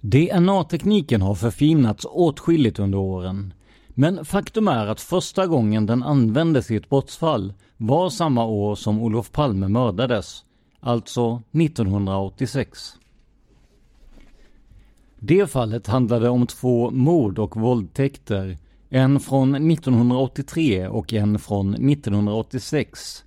DNA-tekniken 0.01 1.23
har 1.23 1.35
förfinats 1.35 2.07
åtskilligt 2.11 2.79
under 2.79 2.99
åren. 2.99 3.53
Men 3.99 4.25
faktum 4.25 4.69
är 4.69 4.87
att 4.87 5.01
första 5.01 5.47
gången 5.47 5.87
den 5.87 6.03
användes 6.03 6.71
i 6.71 6.77
ett 6.77 6.89
brottsfall 6.89 7.53
var 7.77 8.11
samma 8.11 8.45
år 8.45 8.75
som 8.75 9.03
Olof 9.03 9.33
Palme 9.33 9.69
mördades, 9.69 10.45
alltså 10.81 11.43
1986. 11.53 12.95
Det 15.19 15.51
fallet 15.51 15.87
handlade 15.87 16.29
om 16.29 16.47
två 16.47 16.91
mord 16.91 17.39
och 17.39 17.57
våldtäkter, 17.57 18.59
en 18.89 19.21
från 19.21 19.71
1983 19.71 20.87
och 20.87 21.13
en 21.13 21.39
från 21.39 21.75
1986. 21.75 23.25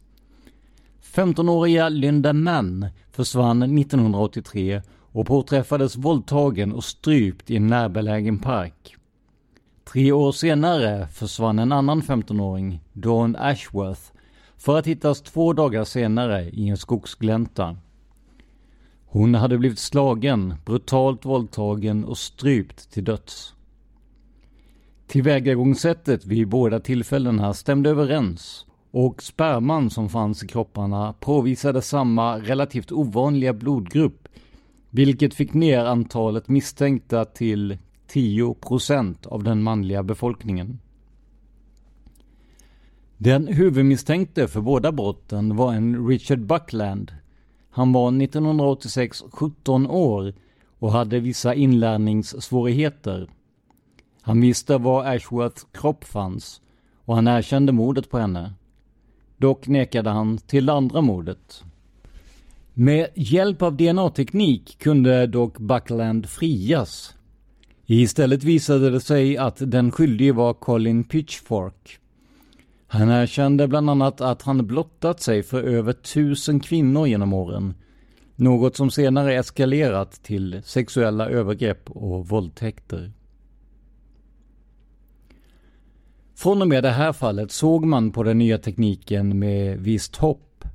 15-åriga 1.13 1.89
Linda 1.89 2.33
Mann 2.33 2.87
försvann 3.11 3.77
1983 3.79 4.81
och 5.11 5.27
påträffades 5.27 5.95
våldtagen 5.95 6.73
och 6.73 6.83
strypt 6.83 7.49
i 7.49 7.55
en 7.55 7.67
närbelägen 7.67 8.39
park. 8.39 8.95
Tre 9.91 10.11
år 10.11 10.31
senare 10.31 11.07
försvann 11.07 11.59
en 11.59 11.71
annan 11.71 12.01
15-åring, 12.01 12.79
Dawn 12.93 13.35
Ashworth, 13.35 14.01
för 14.57 14.77
att 14.79 14.87
hittas 14.87 15.21
två 15.21 15.53
dagar 15.53 15.83
senare 15.83 16.49
i 16.49 16.69
en 16.69 16.77
skogsglänta. 16.77 17.77
Hon 19.05 19.35
hade 19.35 19.57
blivit 19.57 19.79
slagen, 19.79 20.53
brutalt 20.65 21.25
våldtagen 21.25 22.03
och 22.03 22.17
strypt 22.17 22.91
till 22.91 23.03
döds. 23.03 23.53
Tillvägagångssättet 25.07 26.25
vid 26.25 26.47
båda 26.47 26.79
tillfällena 26.79 27.53
stämde 27.53 27.89
överens 27.89 28.65
och 28.91 29.23
sperman 29.23 29.89
som 29.89 30.09
fanns 30.09 30.43
i 30.43 30.47
kropparna 30.47 31.13
påvisade 31.13 31.81
samma 31.81 32.39
relativt 32.39 32.91
ovanliga 32.91 33.53
blodgrupp, 33.53 34.27
vilket 34.89 35.33
fick 35.33 35.53
ner 35.53 35.85
antalet 35.85 36.47
misstänkta 36.47 37.25
till 37.25 37.77
10 38.09 38.53
procent 38.53 39.25
av 39.25 39.43
den 39.43 39.63
manliga 39.63 40.03
befolkningen. 40.03 40.79
Den 43.17 43.47
huvudmisstänkte 43.47 44.47
för 44.47 44.61
båda 44.61 44.91
brotten 44.91 45.55
var 45.55 45.73
en 45.73 46.07
Richard 46.07 46.39
Buckland. 46.39 47.11
Han 47.69 47.93
var 47.93 48.21
1986 48.21 49.23
17 49.31 49.87
år 49.87 50.33
och 50.79 50.91
hade 50.91 51.19
vissa 51.19 51.53
inlärningssvårigheter. 51.53 53.29
Han 54.21 54.41
visste 54.41 54.77
var 54.77 55.05
Ashworths 55.15 55.67
kropp 55.71 56.03
fanns 56.03 56.61
och 57.05 57.15
han 57.15 57.27
erkände 57.27 57.71
mordet 57.71 58.09
på 58.09 58.17
henne. 58.17 58.53
Dock 59.37 59.67
nekade 59.67 60.09
han 60.09 60.37
till 60.37 60.65
det 60.65 60.73
andra 60.73 61.01
mordet. 61.01 61.63
Med 62.73 63.07
hjälp 63.15 63.61
av 63.61 63.77
DNA-teknik 63.77 64.77
kunde 64.79 65.27
dock 65.27 65.57
Buckland 65.59 66.29
frias 66.29 67.15
Istället 67.91 68.43
visade 68.43 68.89
det 68.89 69.01
sig 69.01 69.37
att 69.37 69.57
den 69.59 69.91
skyldige 69.91 70.33
var 70.33 70.53
Colin 70.53 71.03
Pitchfork. 71.03 71.99
Han 72.87 73.09
erkände 73.09 73.67
bland 73.67 73.89
annat 73.89 74.21
att 74.21 74.41
han 74.41 74.67
blottat 74.67 75.21
sig 75.21 75.43
för 75.43 75.63
över 75.63 75.93
tusen 75.93 76.59
kvinnor 76.59 77.07
genom 77.07 77.33
åren. 77.33 77.73
Något 78.35 78.75
som 78.75 78.91
senare 78.91 79.35
eskalerat 79.35 80.23
till 80.23 80.61
sexuella 80.63 81.29
övergrepp 81.29 81.91
och 81.91 82.27
våldtäkter. 82.27 83.11
Från 86.35 86.61
och 86.61 86.67
med 86.67 86.83
det 86.83 86.89
här 86.89 87.13
fallet 87.13 87.51
såg 87.51 87.85
man 87.85 88.11
på 88.11 88.23
den 88.23 88.37
nya 88.37 88.57
tekniken 88.57 89.39
med 89.39 89.79
visst 89.79 90.15
hopp. 90.15 90.65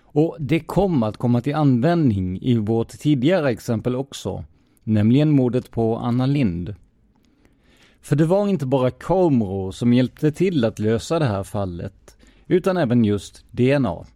Och 0.00 0.36
det 0.40 0.60
kom 0.60 1.02
att 1.02 1.16
komma 1.16 1.40
till 1.40 1.54
användning 1.54 2.42
i 2.42 2.56
vårt 2.56 2.88
tidigare 2.88 3.50
exempel 3.50 3.96
också 3.96 4.44
nämligen 4.86 5.30
mordet 5.30 5.70
på 5.70 5.96
Anna 5.96 6.26
Lind. 6.26 6.74
För 8.00 8.16
det 8.16 8.24
var 8.24 8.48
inte 8.48 8.66
bara 8.66 8.90
kameror 8.90 9.72
som 9.72 9.92
hjälpte 9.92 10.32
till 10.32 10.64
att 10.64 10.78
lösa 10.78 11.18
det 11.18 11.24
här 11.24 11.42
fallet, 11.42 12.16
utan 12.46 12.76
även 12.76 13.04
just 13.04 13.44
DNA. 13.50 14.06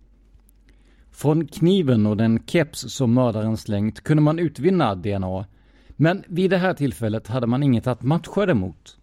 Från 1.11 1.47
kniven 1.47 2.07
och 2.07 2.17
den 2.17 2.43
keps 2.47 2.81
som 2.81 3.15
mördaren 3.15 3.57
slängt 3.57 4.01
kunde 4.01 4.23
man 4.23 4.39
utvinna 4.39 4.95
DNA, 4.95 5.47
men 5.89 6.25
vid 6.29 6.51
det 6.51 6.59
här 6.59 6.75
tillfället 6.75 7.27
hade 7.27 7.47
man 7.47 7.63
inget 7.63 7.87
att 7.87 8.03
matcha 8.03 8.47
det 8.47 8.55
mot. 8.55 8.97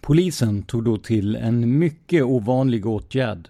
Polisen 0.00 0.62
tog 0.62 0.84
då 0.84 0.96
till 0.96 1.36
en 1.36 1.78
mycket 1.78 2.24
ovanlig 2.24 2.86
åtgärd. 2.86 3.48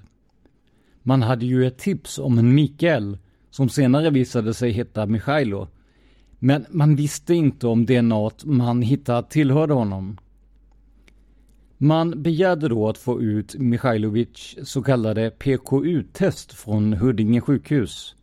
Man 1.02 1.22
hade 1.22 1.46
ju 1.46 1.66
ett 1.66 1.78
tips 1.78 2.18
om 2.18 2.38
en 2.38 2.54
Mikael, 2.54 3.18
som 3.50 3.68
senare 3.68 4.10
visade 4.10 4.54
sig 4.54 4.70
heta 4.70 5.06
Michailo, 5.06 5.68
men 6.44 6.66
man 6.70 6.96
visste 6.96 7.34
inte 7.34 7.66
om 7.66 7.86
DNA 7.86 8.30
man 8.44 8.82
hittat 8.82 9.30
tillhörde 9.30 9.74
honom. 9.74 10.18
Man 11.78 12.22
begärde 12.22 12.68
då 12.68 12.88
att 12.88 12.98
få 12.98 13.22
ut 13.22 13.54
Mikhailovic 13.54 14.56
så 14.62 14.82
kallade 14.82 15.30
PKU-test 15.30 16.52
från 16.52 16.92
Huddinge 16.92 17.40
sjukhus. 17.40 18.14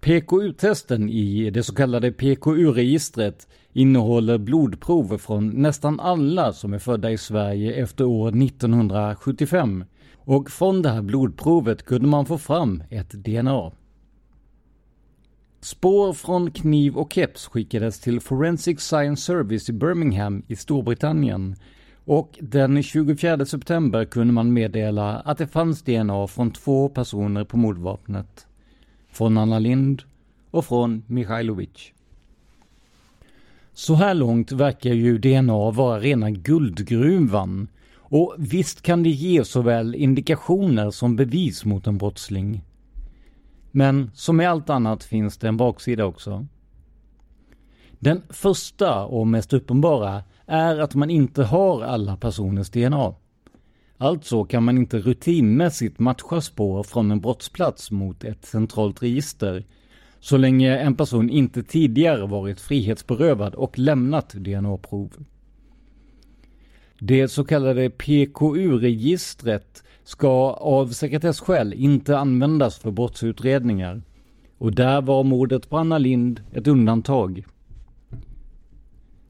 PKU-testen 0.00 1.08
i 1.10 1.50
det 1.50 1.62
så 1.62 1.74
kallade 1.74 2.12
PKU-registret 2.12 3.48
innehåller 3.72 4.38
blodprover 4.38 5.18
från 5.18 5.48
nästan 5.48 6.00
alla 6.00 6.52
som 6.52 6.74
är 6.74 6.78
födda 6.78 7.10
i 7.10 7.18
Sverige 7.18 7.72
efter 7.72 8.04
år 8.04 8.28
1975 8.28 9.84
och 10.14 10.50
från 10.50 10.82
det 10.82 10.90
här 10.90 11.02
blodprovet 11.02 11.82
kunde 11.82 12.08
man 12.08 12.26
få 12.26 12.38
fram 12.38 12.82
ett 12.90 13.10
DNA. 13.10 13.72
Spår 15.66 16.12
från 16.12 16.50
kniv 16.50 16.96
och 16.96 17.12
keps 17.12 17.46
skickades 17.46 18.00
till 18.00 18.20
Forensic 18.20 18.80
Science 18.80 19.22
Service 19.22 19.68
i 19.68 19.72
Birmingham 19.72 20.42
i 20.48 20.56
Storbritannien 20.56 21.56
och 22.04 22.38
den 22.40 22.82
24 22.82 23.46
september 23.46 24.04
kunde 24.04 24.32
man 24.32 24.52
meddela 24.52 25.16
att 25.18 25.38
det 25.38 25.46
fanns 25.46 25.82
DNA 25.82 26.26
från 26.26 26.50
två 26.50 26.88
personer 26.88 27.44
på 27.44 27.56
mordvapnet. 27.56 28.46
Från 29.08 29.38
Anna 29.38 29.58
Lind 29.58 30.02
och 30.50 30.64
från 30.64 31.02
Mikhailovic. 31.06 31.92
Så 33.72 33.94
här 33.94 34.14
långt 34.14 34.52
verkar 34.52 34.92
ju 34.92 35.18
DNA 35.18 35.70
vara 35.70 36.00
rena 36.00 36.30
guldgruvan 36.30 37.68
och 37.96 38.34
visst 38.38 38.82
kan 38.82 39.02
det 39.02 39.10
ge 39.10 39.44
såväl 39.44 39.94
indikationer 39.94 40.90
som 40.90 41.16
bevis 41.16 41.64
mot 41.64 41.86
en 41.86 41.98
brottsling. 41.98 42.62
Men 43.76 44.10
som 44.14 44.40
i 44.40 44.46
allt 44.46 44.70
annat 44.70 45.04
finns 45.04 45.38
det 45.38 45.48
en 45.48 45.56
baksida 45.56 46.04
också. 46.04 46.46
Den 47.98 48.22
första 48.28 49.04
och 49.04 49.26
mest 49.26 49.52
uppenbara 49.52 50.24
är 50.46 50.78
att 50.78 50.94
man 50.94 51.10
inte 51.10 51.44
har 51.44 51.82
alla 51.82 52.16
personers 52.16 52.70
DNA. 52.70 53.14
Alltså 53.98 54.44
kan 54.44 54.62
man 54.62 54.78
inte 54.78 54.98
rutinmässigt 54.98 55.98
matcha 55.98 56.40
spår 56.40 56.82
från 56.82 57.10
en 57.10 57.20
brottsplats 57.20 57.90
mot 57.90 58.24
ett 58.24 58.44
centralt 58.44 59.02
register 59.02 59.64
så 60.20 60.36
länge 60.36 60.78
en 60.78 60.94
person 60.94 61.30
inte 61.30 61.62
tidigare 61.62 62.26
varit 62.26 62.60
frihetsberövad 62.60 63.54
och 63.54 63.78
lämnat 63.78 64.32
DNA-prov. 64.32 65.12
Det 66.98 67.28
så 67.28 67.44
kallade 67.44 67.90
PKU-registret 67.90 69.82
ska 70.06 70.52
av 70.52 70.88
sekretesskäl 70.88 71.72
inte 71.72 72.18
användas 72.18 72.78
för 72.78 72.90
brottsutredningar. 72.90 74.02
Och 74.58 74.74
där 74.74 75.02
var 75.02 75.24
mordet 75.24 75.70
på 75.70 75.78
Anna 75.78 75.98
Lind 75.98 76.40
ett 76.52 76.66
undantag. 76.66 77.44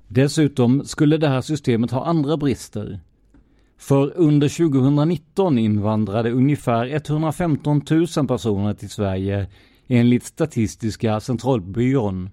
Dessutom 0.09 0.85
skulle 0.85 1.17
det 1.17 1.29
här 1.29 1.41
systemet 1.41 1.91
ha 1.91 2.05
andra 2.05 2.37
brister. 2.37 3.01
För 3.79 4.13
under 4.17 4.71
2019 4.71 5.59
invandrade 5.59 6.31
ungefär 6.31 6.87
115 6.87 7.83
000 8.17 8.27
personer 8.27 8.75
till 8.75 8.91
Sverige 8.91 9.47
enligt 9.87 10.25
Statistiska 10.25 11.21
centralbyrån. 11.21 12.31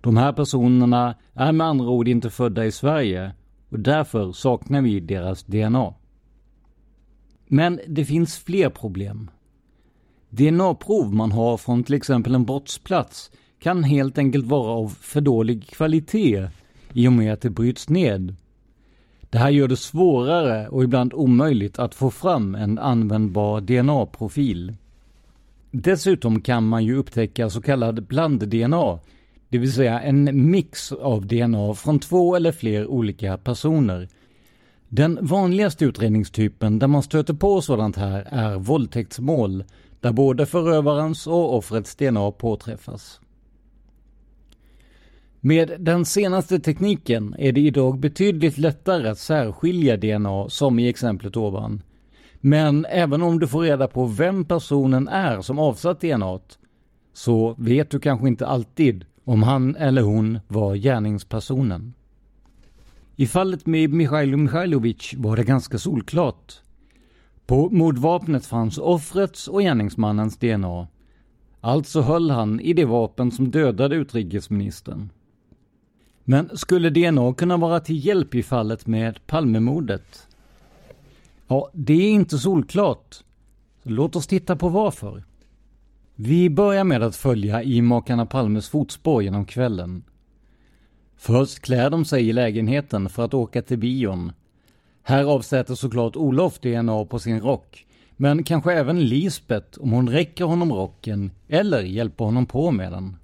De 0.00 0.16
här 0.16 0.32
personerna 0.32 1.14
är 1.34 1.52
med 1.52 1.66
andra 1.66 1.88
ord 1.88 2.08
inte 2.08 2.30
födda 2.30 2.66
i 2.66 2.72
Sverige 2.72 3.32
och 3.68 3.80
därför 3.80 4.32
saknar 4.32 4.82
vi 4.82 5.00
deras 5.00 5.44
DNA. 5.44 5.94
Men 7.48 7.80
det 7.86 8.04
finns 8.04 8.38
fler 8.38 8.70
problem. 8.70 9.30
DNA-prov 10.30 11.14
man 11.14 11.32
har 11.32 11.56
från 11.56 11.84
till 11.84 11.94
exempel 11.94 12.34
en 12.34 12.44
brottsplats 12.44 13.30
kan 13.58 13.84
helt 13.84 14.18
enkelt 14.18 14.46
vara 14.46 14.70
av 14.70 14.88
för 15.00 15.20
dålig 15.20 15.66
kvalitet 15.66 16.48
i 16.92 17.08
och 17.08 17.12
med 17.12 17.32
att 17.32 17.40
det 17.40 17.50
bryts 17.50 17.88
ned. 17.88 18.34
Det 19.30 19.38
här 19.38 19.50
gör 19.50 19.68
det 19.68 19.76
svårare 19.76 20.68
och 20.68 20.84
ibland 20.84 21.14
omöjligt 21.14 21.78
att 21.78 21.94
få 21.94 22.10
fram 22.10 22.54
en 22.54 22.78
användbar 22.78 23.60
DNA-profil. 23.60 24.76
Dessutom 25.70 26.40
kan 26.40 26.68
man 26.68 26.84
ju 26.84 26.96
upptäcka 26.96 27.50
så 27.50 27.62
kallad 27.62 28.06
bland-DNA, 28.06 28.98
det 29.48 29.58
vill 29.58 29.72
säga 29.72 30.00
en 30.00 30.50
mix 30.50 30.92
av 30.92 31.26
DNA 31.26 31.74
från 31.74 31.98
två 31.98 32.36
eller 32.36 32.52
fler 32.52 32.86
olika 32.86 33.38
personer. 33.38 34.08
Den 34.88 35.18
vanligaste 35.22 35.84
utredningstypen 35.84 36.78
där 36.78 36.86
man 36.86 37.02
stöter 37.02 37.34
på 37.34 37.60
sådant 37.60 37.96
här 37.96 38.28
är 38.30 38.58
våldtäktsmål, 38.58 39.64
där 40.00 40.12
både 40.12 40.46
förövarens 40.46 41.26
och 41.26 41.56
offrets 41.56 41.96
DNA 41.96 42.30
påträffas. 42.30 43.20
Med 45.40 45.72
den 45.78 46.04
senaste 46.04 46.58
tekniken 46.58 47.34
är 47.38 47.52
det 47.52 47.60
idag 47.60 47.98
betydligt 47.98 48.58
lättare 48.58 49.08
att 49.08 49.18
särskilja 49.18 49.96
DNA 49.96 50.48
som 50.48 50.78
i 50.78 50.88
exemplet 50.88 51.36
ovan. 51.36 51.82
Men 52.40 52.84
även 52.84 53.22
om 53.22 53.38
du 53.38 53.46
får 53.46 53.62
reda 53.62 53.88
på 53.88 54.04
vem 54.04 54.44
personen 54.44 55.08
är 55.08 55.40
som 55.40 55.58
avsatt 55.58 56.00
DNA 56.00 56.38
så 57.12 57.54
vet 57.58 57.90
du 57.90 58.00
kanske 58.00 58.28
inte 58.28 58.46
alltid 58.46 59.04
om 59.24 59.42
han 59.42 59.76
eller 59.76 60.02
hon 60.02 60.38
var 60.48 60.74
gärningspersonen. 60.76 61.94
I 63.20 63.26
fallet 63.26 63.66
med 63.66 63.90
Michailo 63.90 64.36
Mikhailovic 64.36 65.14
var 65.16 65.36
det 65.36 65.44
ganska 65.44 65.78
solklart. 65.78 66.54
På 67.46 67.70
mordvapnet 67.70 68.46
fanns 68.46 68.78
offrets 68.78 69.48
och 69.48 69.60
gärningsmannens 69.60 70.36
DNA. 70.36 70.88
Alltså 71.60 72.00
höll 72.00 72.30
han 72.30 72.60
i 72.60 72.72
det 72.72 72.84
vapen 72.84 73.30
som 73.30 73.50
dödade 73.50 73.96
utrikesministern. 73.96 75.10
Men 76.24 76.58
skulle 76.58 76.90
DNA 76.90 77.34
kunna 77.34 77.56
vara 77.56 77.80
till 77.80 78.06
hjälp 78.06 78.34
i 78.34 78.42
fallet 78.42 78.86
med 78.86 79.26
Palmemordet? 79.26 80.28
Ja, 81.48 81.70
det 81.72 81.94
är 81.94 82.10
inte 82.10 82.38
solklart. 82.38 83.16
Låt 83.82 84.16
oss 84.16 84.26
titta 84.26 84.56
på 84.56 84.68
varför. 84.68 85.24
Vi 86.14 86.50
börjar 86.50 86.84
med 86.84 87.02
att 87.02 87.16
följa 87.16 87.62
i 87.62 87.82
makarna 87.82 88.26
Palmes 88.26 88.68
fotspår 88.68 89.22
genom 89.22 89.44
kvällen. 89.44 90.04
Först 91.20 91.60
klär 91.60 91.90
de 91.90 92.04
sig 92.04 92.28
i 92.28 92.32
lägenheten 92.32 93.08
för 93.08 93.24
att 93.24 93.34
åka 93.34 93.62
till 93.62 93.78
bion. 93.78 94.32
Här 95.02 95.24
avsätter 95.24 95.74
såklart 95.74 96.16
Olof 96.16 96.58
DNA 96.58 97.04
på 97.04 97.18
sin 97.18 97.40
rock, 97.40 97.86
men 98.16 98.44
kanske 98.44 98.72
även 98.72 99.00
Lisbet 99.00 99.76
om 99.76 99.92
hon 99.92 100.08
räcker 100.08 100.44
honom 100.44 100.72
rocken 100.72 101.30
eller 101.48 101.82
hjälper 101.82 102.24
honom 102.24 102.46
på 102.46 102.70
med 102.70 102.92
den. 102.92 103.16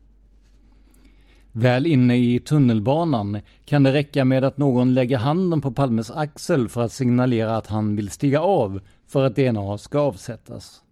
Väl 1.52 1.87
inne 1.87 2.16
i 2.16 2.40
tunnelbanan 2.40 3.40
kan 3.64 3.83
det 3.83 3.92
räcka 3.92 4.24
med 4.24 4.44
att 4.44 4.59
någon 4.59 4.94
lägger 4.94 5.18
handen 5.18 5.61
på 5.61 5.72
Palmes 5.72 6.11
axel 6.11 6.68
för 6.68 6.83
att 6.83 6.92
signalera 6.92 7.57
att 7.57 7.66
han 7.66 7.96
vill 7.96 8.11
stiga 8.11 8.40
av 8.40 8.80
för 9.07 9.24
att 9.24 9.37
DNA 9.37 9.78
ska 9.78 9.98
avsättas. 9.98 10.83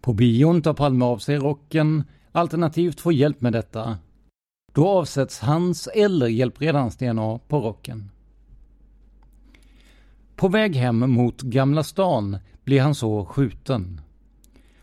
På 0.00 0.12
bion 0.12 0.62
tar 0.62 0.74
Palme 0.74 1.04
av 1.04 1.18
sig 1.18 1.36
rocken, 1.36 2.04
alternativt 2.32 3.00
får 3.00 3.12
hjälp 3.12 3.40
med 3.40 3.52
detta. 3.52 3.98
Då 4.76 4.88
avsätts 4.88 5.40
hans 5.40 5.86
eller 5.86 6.26
hjälpredarens 6.26 6.96
DNA 6.96 7.38
på 7.48 7.60
rocken. 7.60 8.10
På 10.34 10.48
väg 10.48 10.76
hem 10.76 11.10
mot 11.10 11.42
Gamla 11.42 11.82
stan 11.82 12.38
blir 12.64 12.80
han 12.80 12.94
så 12.94 13.24
skjuten. 13.24 14.00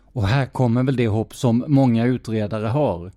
Och 0.00 0.26
här 0.26 0.46
kommer 0.46 0.82
väl 0.82 0.96
det 0.96 1.08
hopp 1.08 1.34
som 1.34 1.64
många 1.68 2.06
utredare 2.06 2.66
har. 2.66 3.12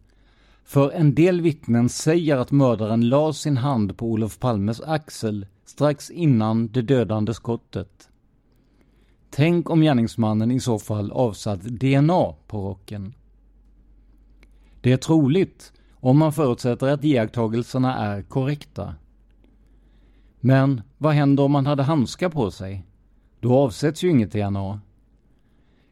För 0.63 0.91
en 0.91 1.15
del 1.15 1.41
vittnen 1.41 1.89
säger 1.89 2.37
att 2.37 2.51
mördaren 2.51 3.09
la 3.09 3.33
sin 3.33 3.57
hand 3.57 3.97
på 3.97 4.05
Olof 4.05 4.39
Palmes 4.39 4.81
axel 4.81 5.45
strax 5.65 6.09
innan 6.09 6.67
det 6.67 6.81
dödande 6.81 7.33
skottet. 7.33 8.09
Tänk 9.29 9.69
om 9.69 9.81
gärningsmannen 9.81 10.51
i 10.51 10.59
så 10.59 10.79
fall 10.79 11.11
avsatt 11.11 11.61
DNA 11.61 12.33
på 12.47 12.69
rocken. 12.69 13.13
Det 14.81 14.91
är 14.91 14.97
troligt 14.97 15.73
om 15.99 16.17
man 16.17 16.33
förutsätter 16.33 16.87
att 16.87 17.03
iakttagelserna 17.03 17.97
är 17.97 18.21
korrekta. 18.21 18.95
Men 20.39 20.81
vad 20.97 21.13
händer 21.13 21.43
om 21.43 21.51
man 21.51 21.65
hade 21.65 21.83
handskar 21.83 22.29
på 22.29 22.51
sig? 22.51 22.85
Då 23.39 23.55
avsätts 23.57 24.03
ju 24.03 24.09
inget 24.09 24.31
DNA. 24.31 24.79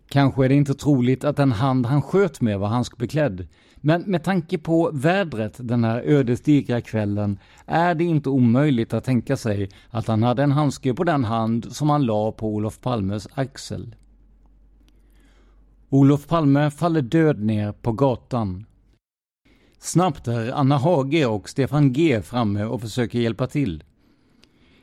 Kanske 0.09 0.45
är 0.45 0.49
det 0.49 0.55
inte 0.55 0.73
troligt 0.73 1.23
att 1.23 1.37
den 1.37 1.51
hand 1.51 1.85
han 1.85 2.01
sköt 2.01 2.41
med 2.41 2.59
var 2.59 2.67
handskbeklädd, 2.67 3.47
men 3.75 4.01
med 4.01 4.23
tanke 4.23 4.57
på 4.57 4.91
vädret 4.93 5.55
den 5.57 5.83
här 5.83 6.01
ödesdigra 6.01 6.81
kvällen 6.81 7.39
är 7.65 7.95
det 7.95 8.03
inte 8.03 8.29
omöjligt 8.29 8.93
att 8.93 9.03
tänka 9.03 9.37
sig 9.37 9.69
att 9.89 10.07
han 10.07 10.23
hade 10.23 10.43
en 10.43 10.51
handske 10.51 10.93
på 10.93 11.03
den 11.03 11.23
hand 11.23 11.75
som 11.75 11.89
han 11.89 12.05
la 12.05 12.31
på 12.31 12.47
Olof 12.55 12.81
Palmes 12.81 13.27
axel. 13.33 13.95
Olof 15.89 16.27
Palme 16.27 16.71
faller 16.71 17.01
död 17.01 17.39
ner 17.39 17.71
på 17.71 17.91
gatan. 17.91 18.65
Snabbt 19.79 20.27
är 20.27 20.51
Anna 20.51 20.77
Hage 20.77 21.25
och 21.25 21.49
Stefan 21.49 21.93
G 21.93 22.21
framme 22.21 22.63
och 22.63 22.81
försöker 22.81 23.19
hjälpa 23.19 23.47
till. 23.47 23.83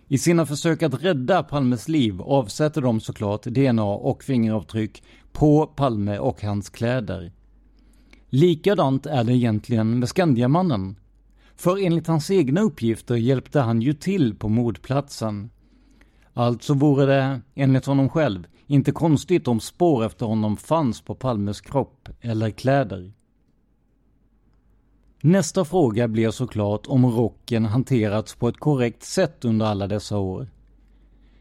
I 0.08 0.18
sina 0.18 0.46
försök 0.46 0.82
att 0.82 1.02
rädda 1.02 1.42
Palmes 1.42 1.88
liv 1.88 2.22
avsätter 2.22 2.82
de 2.82 3.00
såklart 3.00 3.44
DNA 3.44 3.84
och 3.84 4.24
fingeravtryck 4.24 5.02
på 5.32 5.66
Palme 5.66 6.18
och 6.18 6.42
hans 6.42 6.70
kläder. 6.70 7.32
Likadant 8.28 9.06
är 9.06 9.24
det 9.24 9.32
egentligen 9.32 9.98
med 9.98 10.08
Skandiamannen. 10.08 10.96
För 11.56 11.84
enligt 11.84 12.06
hans 12.06 12.30
egna 12.30 12.60
uppgifter 12.60 13.16
hjälpte 13.16 13.60
han 13.60 13.82
ju 13.82 13.92
till 13.92 14.34
på 14.34 14.48
mordplatsen. 14.48 15.50
Alltså 16.34 16.74
vore 16.74 17.06
det, 17.06 17.40
enligt 17.54 17.86
honom 17.86 18.08
själv, 18.08 18.46
inte 18.66 18.92
konstigt 18.92 19.48
om 19.48 19.60
spår 19.60 20.04
efter 20.04 20.26
honom 20.26 20.56
fanns 20.56 21.00
på 21.00 21.14
Palmes 21.14 21.60
kropp 21.60 22.08
eller 22.20 22.50
kläder. 22.50 23.12
Nästa 25.24 25.64
fråga 25.64 26.08
blir 26.08 26.30
såklart 26.30 26.86
om 26.86 27.06
rocken 27.06 27.64
hanterats 27.64 28.34
på 28.34 28.48
ett 28.48 28.56
korrekt 28.56 29.02
sätt 29.02 29.44
under 29.44 29.66
alla 29.66 29.86
dessa 29.86 30.18
år. 30.18 30.48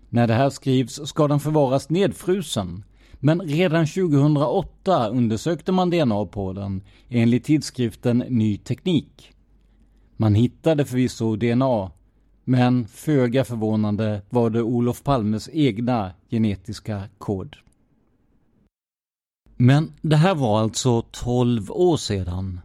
När 0.10 0.28
det 0.28 0.34
här 0.34 0.50
skrivs 0.50 1.08
ska 1.08 1.28
den 1.28 1.40
förvaras 1.40 1.90
nedfrusen, 1.90 2.84
Men 3.20 3.42
redan 3.42 3.88
2008 3.88 5.10
undersökte 5.10 5.72
man 5.72 5.90
DNA 5.90 6.26
på 6.26 6.54
den 6.54 6.82
enligt 7.10 7.44
tidskriften 7.44 8.18
Ny 8.18 8.58
Teknik. 8.58 9.32
Man 10.18 10.36
hittade 10.36 10.86
förvisso 10.86 11.36
DNA, 11.36 11.92
men 12.44 12.88
föga 12.88 13.44
förvånande 13.44 14.22
var 14.30 14.50
det 14.50 14.62
Olof 14.62 15.04
Palmes 15.04 15.50
egna 15.54 16.12
genetiska 16.30 17.04
kod. 17.18 17.56
Men 19.58 19.94
det 20.02 20.16
här 20.16 20.36
var 20.36 20.60
alltså 20.60 21.02
12 21.02 21.72
år 21.72 21.98
sedan. 21.98 22.60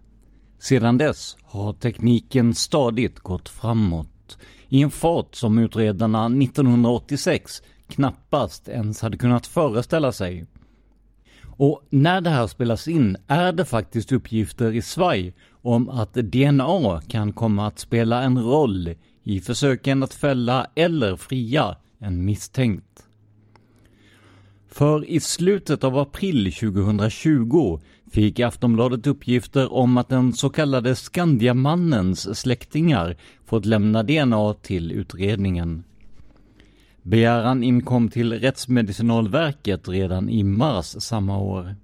Sedan 0.67 0.99
dess 0.99 1.37
har 1.45 1.73
tekniken 1.73 2.55
stadigt 2.55 3.19
gått 3.19 3.49
framåt 3.49 4.39
i 4.69 4.83
en 4.83 4.91
fart 4.91 5.35
som 5.35 5.59
utredarna 5.59 6.27
1986 6.27 7.63
knappast 7.89 8.69
ens 8.69 9.03
hade 9.03 9.17
kunnat 9.17 9.47
föreställa 9.47 10.13
sig. 10.13 10.47
Och 11.47 11.83
när 11.91 12.21
det 12.21 12.31
här 12.31 12.47
spelas 12.47 12.89
in 12.89 13.17
är 13.27 13.53
det 13.53 13.65
faktiskt 13.65 14.13
uppgifter 14.13 14.73
i 14.73 14.83
svaj 14.83 15.35
om 15.51 15.89
att 15.89 16.15
DNA 16.15 17.01
kan 17.09 17.33
komma 17.33 17.67
att 17.67 17.79
spela 17.79 18.23
en 18.23 18.43
roll 18.43 18.95
i 19.23 19.41
försöken 19.41 20.03
att 20.03 20.15
fälla 20.15 20.67
eller 20.75 21.17
fria 21.17 21.77
en 21.99 22.25
misstänkt. 22.25 23.07
För 24.69 25.05
i 25.05 25.21
slutet 25.21 25.85
av 25.85 25.99
april 25.99 26.53
2020 26.53 27.81
fick 28.11 28.41
Aftonbladet 28.41 29.07
uppgifter 29.07 29.73
om 29.73 29.97
att 29.97 30.09
den 30.09 30.33
så 30.33 30.49
kallade 30.51 30.97
Skandiamannens 30.97 32.41
släktingar 32.41 33.17
fått 33.45 33.65
lämna 33.65 34.03
DNA 34.03 34.55
till 34.55 34.93
utredningen. 34.93 35.85
Begäran 37.03 37.63
inkom 37.63 38.09
till 38.09 38.33
Rättsmedicinalverket 38.33 39.89
redan 39.89 40.29
i 40.29 40.43
mars 40.43 40.87
samma 40.99 41.39
år. 41.39 41.77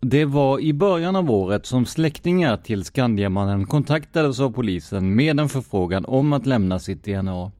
Det 0.00 0.24
var 0.24 0.60
i 0.60 0.72
början 0.72 1.16
av 1.16 1.30
året 1.30 1.66
som 1.66 1.86
släktingar 1.86 2.56
till 2.56 2.84
Skandiamannen 2.84 3.66
kontaktades 3.66 4.40
av 4.40 4.50
polisen 4.50 5.14
med 5.14 5.40
en 5.40 5.48
förfrågan 5.48 6.04
om 6.04 6.32
att 6.32 6.46
lämna 6.46 6.78
sitt 6.78 7.04
DNA. 7.04 7.52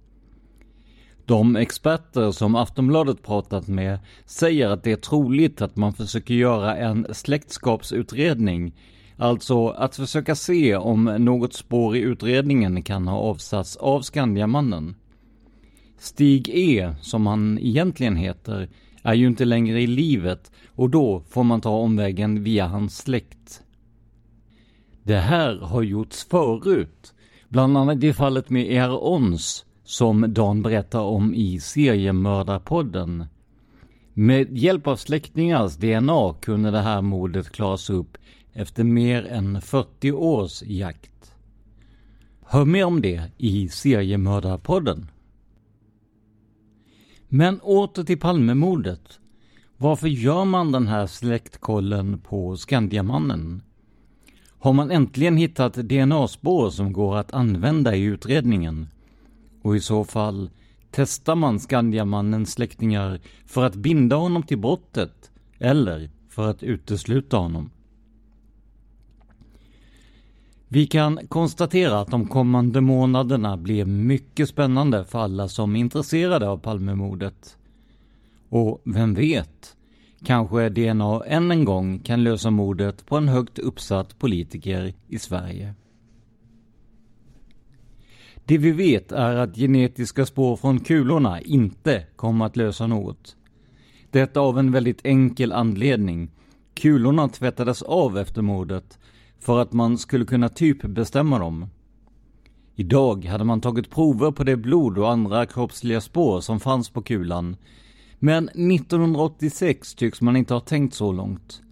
De 1.26 1.56
experter 1.56 2.30
som 2.30 2.54
Aftonbladet 2.54 3.22
pratat 3.22 3.68
med 3.68 3.98
säger 4.24 4.68
att 4.68 4.84
det 4.84 4.92
är 4.92 4.96
troligt 4.96 5.62
att 5.62 5.76
man 5.76 5.92
försöker 5.92 6.34
göra 6.34 6.76
en 6.76 7.06
släktskapsutredning, 7.12 8.74
alltså 9.16 9.68
att 9.68 9.96
försöka 9.96 10.34
se 10.34 10.76
om 10.76 11.04
något 11.04 11.52
spår 11.52 11.96
i 11.96 12.00
utredningen 12.00 12.82
kan 12.82 13.08
ha 13.08 13.18
avsatts 13.18 13.76
av 13.76 14.00
Skandiamannen. 14.02 14.94
Stig 15.98 16.48
E, 16.48 16.94
som 17.00 17.26
han 17.26 17.58
egentligen 17.58 18.16
heter, 18.16 18.68
är 19.02 19.14
ju 19.14 19.26
inte 19.26 19.44
längre 19.44 19.80
i 19.80 19.86
livet 19.86 20.50
och 20.68 20.90
då 20.90 21.22
får 21.28 21.44
man 21.44 21.60
ta 21.60 21.70
omvägen 21.70 22.42
via 22.42 22.66
hans 22.66 22.98
släkt. 22.98 23.62
Det 25.02 25.18
här 25.18 25.56
har 25.56 25.82
gjorts 25.82 26.26
förut, 26.30 27.14
bland 27.48 27.78
annat 27.78 28.04
i 28.04 28.12
fallet 28.12 28.50
med 28.50 28.72
Er 28.72 29.04
Ons, 29.04 29.65
som 29.86 30.34
Dan 30.34 30.62
berättar 30.62 31.00
om 31.00 31.34
i 31.34 31.60
Seriemördarpodden. 31.60 33.24
Med 34.14 34.58
hjälp 34.58 34.86
av 34.86 34.96
släktingars 34.96 35.76
DNA 35.76 36.34
kunde 36.40 36.70
det 36.70 36.80
här 36.80 37.02
mordet 37.02 37.50
klaras 37.50 37.90
upp 37.90 38.18
efter 38.52 38.84
mer 38.84 39.26
än 39.26 39.60
40 39.60 40.12
års 40.12 40.62
jakt. 40.62 41.34
Hör 42.42 42.64
mer 42.64 42.84
om 42.84 43.02
det 43.02 43.22
i 43.36 43.68
Seriemördarpodden. 43.68 45.10
Men 47.28 47.60
åter 47.60 48.04
till 48.04 48.20
Palmemordet. 48.20 49.20
Varför 49.76 50.08
gör 50.08 50.44
man 50.44 50.72
den 50.72 50.86
här 50.86 51.06
släktkollen 51.06 52.18
på 52.18 52.56
Skandiamannen? 52.56 53.62
Har 54.58 54.72
man 54.72 54.90
äntligen 54.90 55.36
hittat 55.36 55.74
DNA-spår 55.74 56.70
som 56.70 56.92
går 56.92 57.16
att 57.16 57.32
använda 57.32 57.96
i 57.96 58.02
utredningen? 58.02 58.88
Och 59.66 59.76
i 59.76 59.80
så 59.80 60.04
fall, 60.04 60.50
testar 60.90 61.34
man 61.34 61.60
Skandiamannens 61.60 62.52
släktingar 62.52 63.20
för 63.46 63.64
att 63.64 63.74
binda 63.74 64.16
honom 64.16 64.42
till 64.42 64.58
brottet 64.58 65.30
eller 65.58 66.10
för 66.28 66.50
att 66.50 66.62
utesluta 66.62 67.36
honom? 67.36 67.70
Vi 70.68 70.86
kan 70.86 71.18
konstatera 71.28 72.00
att 72.00 72.10
de 72.10 72.26
kommande 72.26 72.80
månaderna 72.80 73.56
blir 73.56 73.84
mycket 73.84 74.48
spännande 74.48 75.04
för 75.04 75.18
alla 75.18 75.48
som 75.48 75.76
är 75.76 75.80
intresserade 75.80 76.48
av 76.48 76.58
Palmemordet. 76.58 77.56
Och 78.48 78.82
vem 78.84 79.14
vet, 79.14 79.76
kanske 80.24 80.68
DNA 80.68 81.22
än 81.26 81.50
en 81.50 81.64
gång 81.64 81.98
kan 81.98 82.24
lösa 82.24 82.50
mordet 82.50 83.06
på 83.06 83.16
en 83.16 83.28
högt 83.28 83.58
uppsatt 83.58 84.18
politiker 84.18 84.94
i 85.08 85.18
Sverige. 85.18 85.74
Det 88.48 88.58
vi 88.58 88.72
vet 88.72 89.12
är 89.12 89.36
att 89.36 89.56
genetiska 89.56 90.26
spår 90.26 90.56
från 90.56 90.80
kulorna 90.80 91.40
inte 91.40 92.04
kommer 92.16 92.46
att 92.46 92.56
lösa 92.56 92.86
något. 92.86 93.36
Detta 94.10 94.40
av 94.40 94.58
en 94.58 94.72
väldigt 94.72 95.06
enkel 95.06 95.52
anledning. 95.52 96.30
Kulorna 96.74 97.28
tvättades 97.28 97.82
av 97.82 98.18
efter 98.18 98.42
mordet 98.42 98.98
för 99.38 99.58
att 99.58 99.72
man 99.72 99.98
skulle 99.98 100.24
kunna 100.24 100.48
typbestämma 100.48 101.38
dem. 101.38 101.66
Idag 102.74 103.24
hade 103.24 103.44
man 103.44 103.60
tagit 103.60 103.90
prover 103.90 104.30
på 104.30 104.44
det 104.44 104.56
blod 104.56 104.98
och 104.98 105.10
andra 105.10 105.46
kroppsliga 105.46 106.00
spår 106.00 106.40
som 106.40 106.60
fanns 106.60 106.90
på 106.90 107.02
kulan. 107.02 107.56
Men 108.18 108.48
1986 108.48 109.94
tycks 109.94 110.20
man 110.20 110.36
inte 110.36 110.54
ha 110.54 110.60
tänkt 110.60 110.94
så 110.94 111.12
långt. 111.12 111.62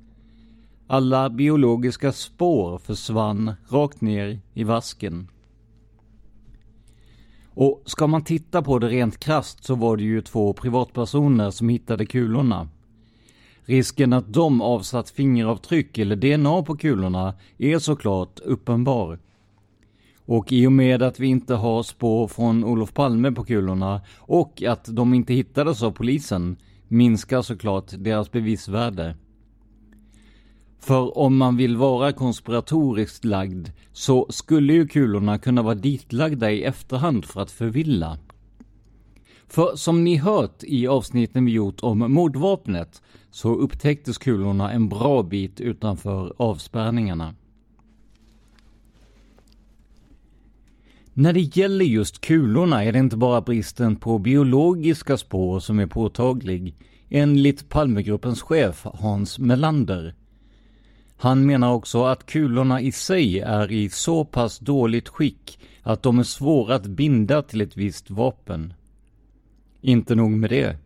Alla 0.87 1.31
biologiska 1.31 2.13
spår 2.13 2.79
försvann 2.79 3.53
rakt 3.69 4.01
ner 4.01 4.41
i 4.55 4.65
vasken. 4.65 5.29
Och 7.55 7.83
ska 7.87 8.07
man 8.07 8.25
titta 8.25 8.63
på 8.63 8.79
det 8.79 8.89
rent 8.89 9.19
krast 9.19 9.65
så 9.65 9.75
var 9.75 9.97
det 9.97 10.03
ju 10.03 10.21
två 10.21 10.53
privatpersoner 10.53 11.51
som 11.51 11.69
hittade 11.69 12.07
kulorna. 12.07 12.69
Risken 13.65 14.13
att 14.13 14.33
de 14.33 14.61
avsatt 14.61 15.11
fingeravtryck 15.11 15.99
eller 15.99 16.17
DNA 16.17 16.63
på 16.63 16.77
kulorna 16.77 17.35
är 17.59 17.79
såklart 17.79 18.41
uppenbar. 18.41 19.19
Och 20.27 20.53
i 20.53 20.67
och 20.67 20.73
med 20.73 21.03
att 21.03 21.21
vi 21.21 21.27
inte 21.27 21.55
har 21.55 21.83
spår 21.83 22.29
från 22.29 22.65
Olof 22.65 22.95
Palme 22.95 23.33
på 23.33 23.45
kulorna 23.45 24.01
och 24.19 24.63
att 24.63 24.85
de 24.85 25.15
inte 25.15 25.35
hittades 25.35 25.83
av 25.83 25.91
polisen 25.91 26.57
minskar 26.89 27.43
såklart 27.43 27.93
deras 27.99 28.33
bevisvärde. 28.33 29.17
För 30.85 31.19
om 31.19 31.37
man 31.37 31.57
vill 31.57 31.77
vara 31.77 32.13
konspiratoriskt 32.13 33.25
lagd 33.25 33.69
så 33.93 34.27
skulle 34.31 34.73
ju 34.73 34.89
kulorna 34.89 35.39
kunna 35.39 35.63
vara 35.63 35.75
ditlagda 35.75 36.51
i 36.51 36.65
efterhand 36.65 37.25
för 37.25 37.41
att 37.41 37.51
förvilla. 37.51 38.19
För 39.49 39.77
som 39.77 40.05
ni 40.05 40.17
hört 40.17 40.65
i 40.65 40.87
avsnitten 40.87 41.45
vi 41.45 41.53
gjort 41.53 41.83
om 41.83 41.99
mordvapnet 41.99 43.03
så 43.31 43.55
upptäcktes 43.55 44.19
kulorna 44.19 44.73
en 44.73 44.89
bra 44.89 45.23
bit 45.23 45.61
utanför 45.61 46.35
avspärrningarna. 46.37 47.35
När 51.13 51.33
det 51.33 51.57
gäller 51.57 51.85
just 51.85 52.21
kulorna 52.21 52.85
är 52.85 52.93
det 52.93 52.99
inte 52.99 53.17
bara 53.17 53.41
bristen 53.41 53.97
på 53.97 54.19
biologiska 54.19 55.17
spår 55.17 55.61
som 55.61 55.79
är 55.79 55.87
påtaglig, 55.87 56.75
enligt 57.09 57.69
Palmegruppens 57.69 58.43
chef 58.43 58.87
Hans 58.95 59.39
Melander. 59.39 60.15
Han 61.17 61.47
menar 61.47 61.73
också 61.73 62.05
att 62.05 62.27
kulorna 62.27 62.81
i 62.81 62.93
sig 62.93 63.41
är 63.41 63.73
i 63.73 63.89
så 63.89 64.25
pass 64.25 64.59
dåligt 64.59 65.09
skick 65.09 65.59
att 65.83 66.03
de 66.03 66.19
är 66.19 66.23
svåra 66.23 66.75
att 66.75 66.87
binda 66.87 67.43
till 67.43 67.61
ett 67.61 67.77
visst 67.77 68.11
vapen. 68.11 68.75
Inte 69.81 70.15
nog 70.15 70.31
med 70.31 70.51
det. 70.51 70.77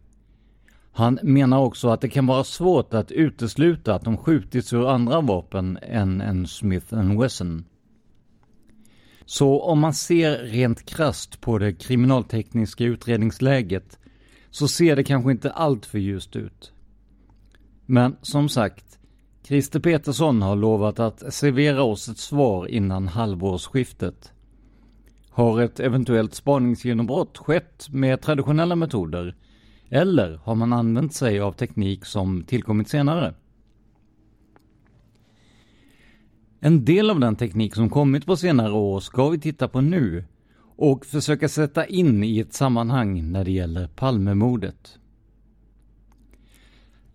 Han 0.93 1.19
menar 1.23 1.59
också 1.59 1.89
att 1.89 2.01
det 2.01 2.09
kan 2.09 2.27
vara 2.27 2.45
svårt 2.45 2.95
att 2.95 3.13
utesluta 3.13 3.95
att 3.95 4.05
de 4.05 4.17
skjutits 4.17 4.73
ur 4.73 4.89
andra 4.89 5.21
vapen 5.21 5.79
än 5.83 6.21
en 6.21 6.47
Smith 6.47 6.95
Wesson. 7.21 7.65
Så 9.25 9.63
om 9.63 9.79
man 9.79 9.95
ser 9.95 10.39
rent 10.39 10.87
krast 10.87 11.41
på 11.41 11.59
det 11.59 11.73
kriminaltekniska 11.73 12.85
utredningsläget 12.85 13.99
så 14.51 14.69
ser 14.69 14.97
det 14.97 15.05
kanske 15.05 15.31
inte 15.31 15.51
allt 15.51 15.87
för 15.87 15.99
ljust 15.99 16.37
ut. 16.37 16.73
Men 17.87 18.17
som 18.23 18.49
sagt, 18.49 18.88
Christer 19.49 19.81
Petersson 19.81 20.43
har 20.43 20.57
lovat 20.57 21.01
att 21.01 21.35
servera 21.35 21.83
oss 21.83 22.09
ett 22.09 22.19
svar 22.19 22.67
innan 22.67 23.09
halvårsskiftet. 23.09 24.33
Har 25.31 25.61
ett 25.61 25.81
eventuellt 25.81 26.35
spaningsgenombrott 26.35 27.39
skett 27.39 27.87
med 27.91 28.21
traditionella 28.21 28.77
metoder? 28.77 29.37
Eller 29.89 30.41
har 30.45 30.55
man 30.55 30.73
använt 30.73 31.15
sig 31.15 31.41
av 31.41 31.53
teknik 31.53 32.05
som 32.05 32.45
tillkommit 32.45 32.89
senare? 32.89 33.35
En 36.61 36.85
del 36.85 37.11
av 37.11 37.21
den 37.21 37.37
teknik 37.37 37.75
som 37.75 37.91
kommit 37.91 38.27
på 38.27 38.37
senare 38.37 38.73
år 38.73 39.01
ska 39.01 39.29
vi 39.29 39.39
titta 39.39 39.69
på 39.69 39.81
nu 39.81 40.25
och 40.77 41.07
försöka 41.07 41.49
sätta 41.49 41.87
in 41.87 42.25
i 42.25 42.39
ett 42.39 42.53
sammanhang 42.53 43.33
när 43.33 43.45
det 43.45 43.53
gäller 43.53 43.87
Palmemordet. 43.87 44.98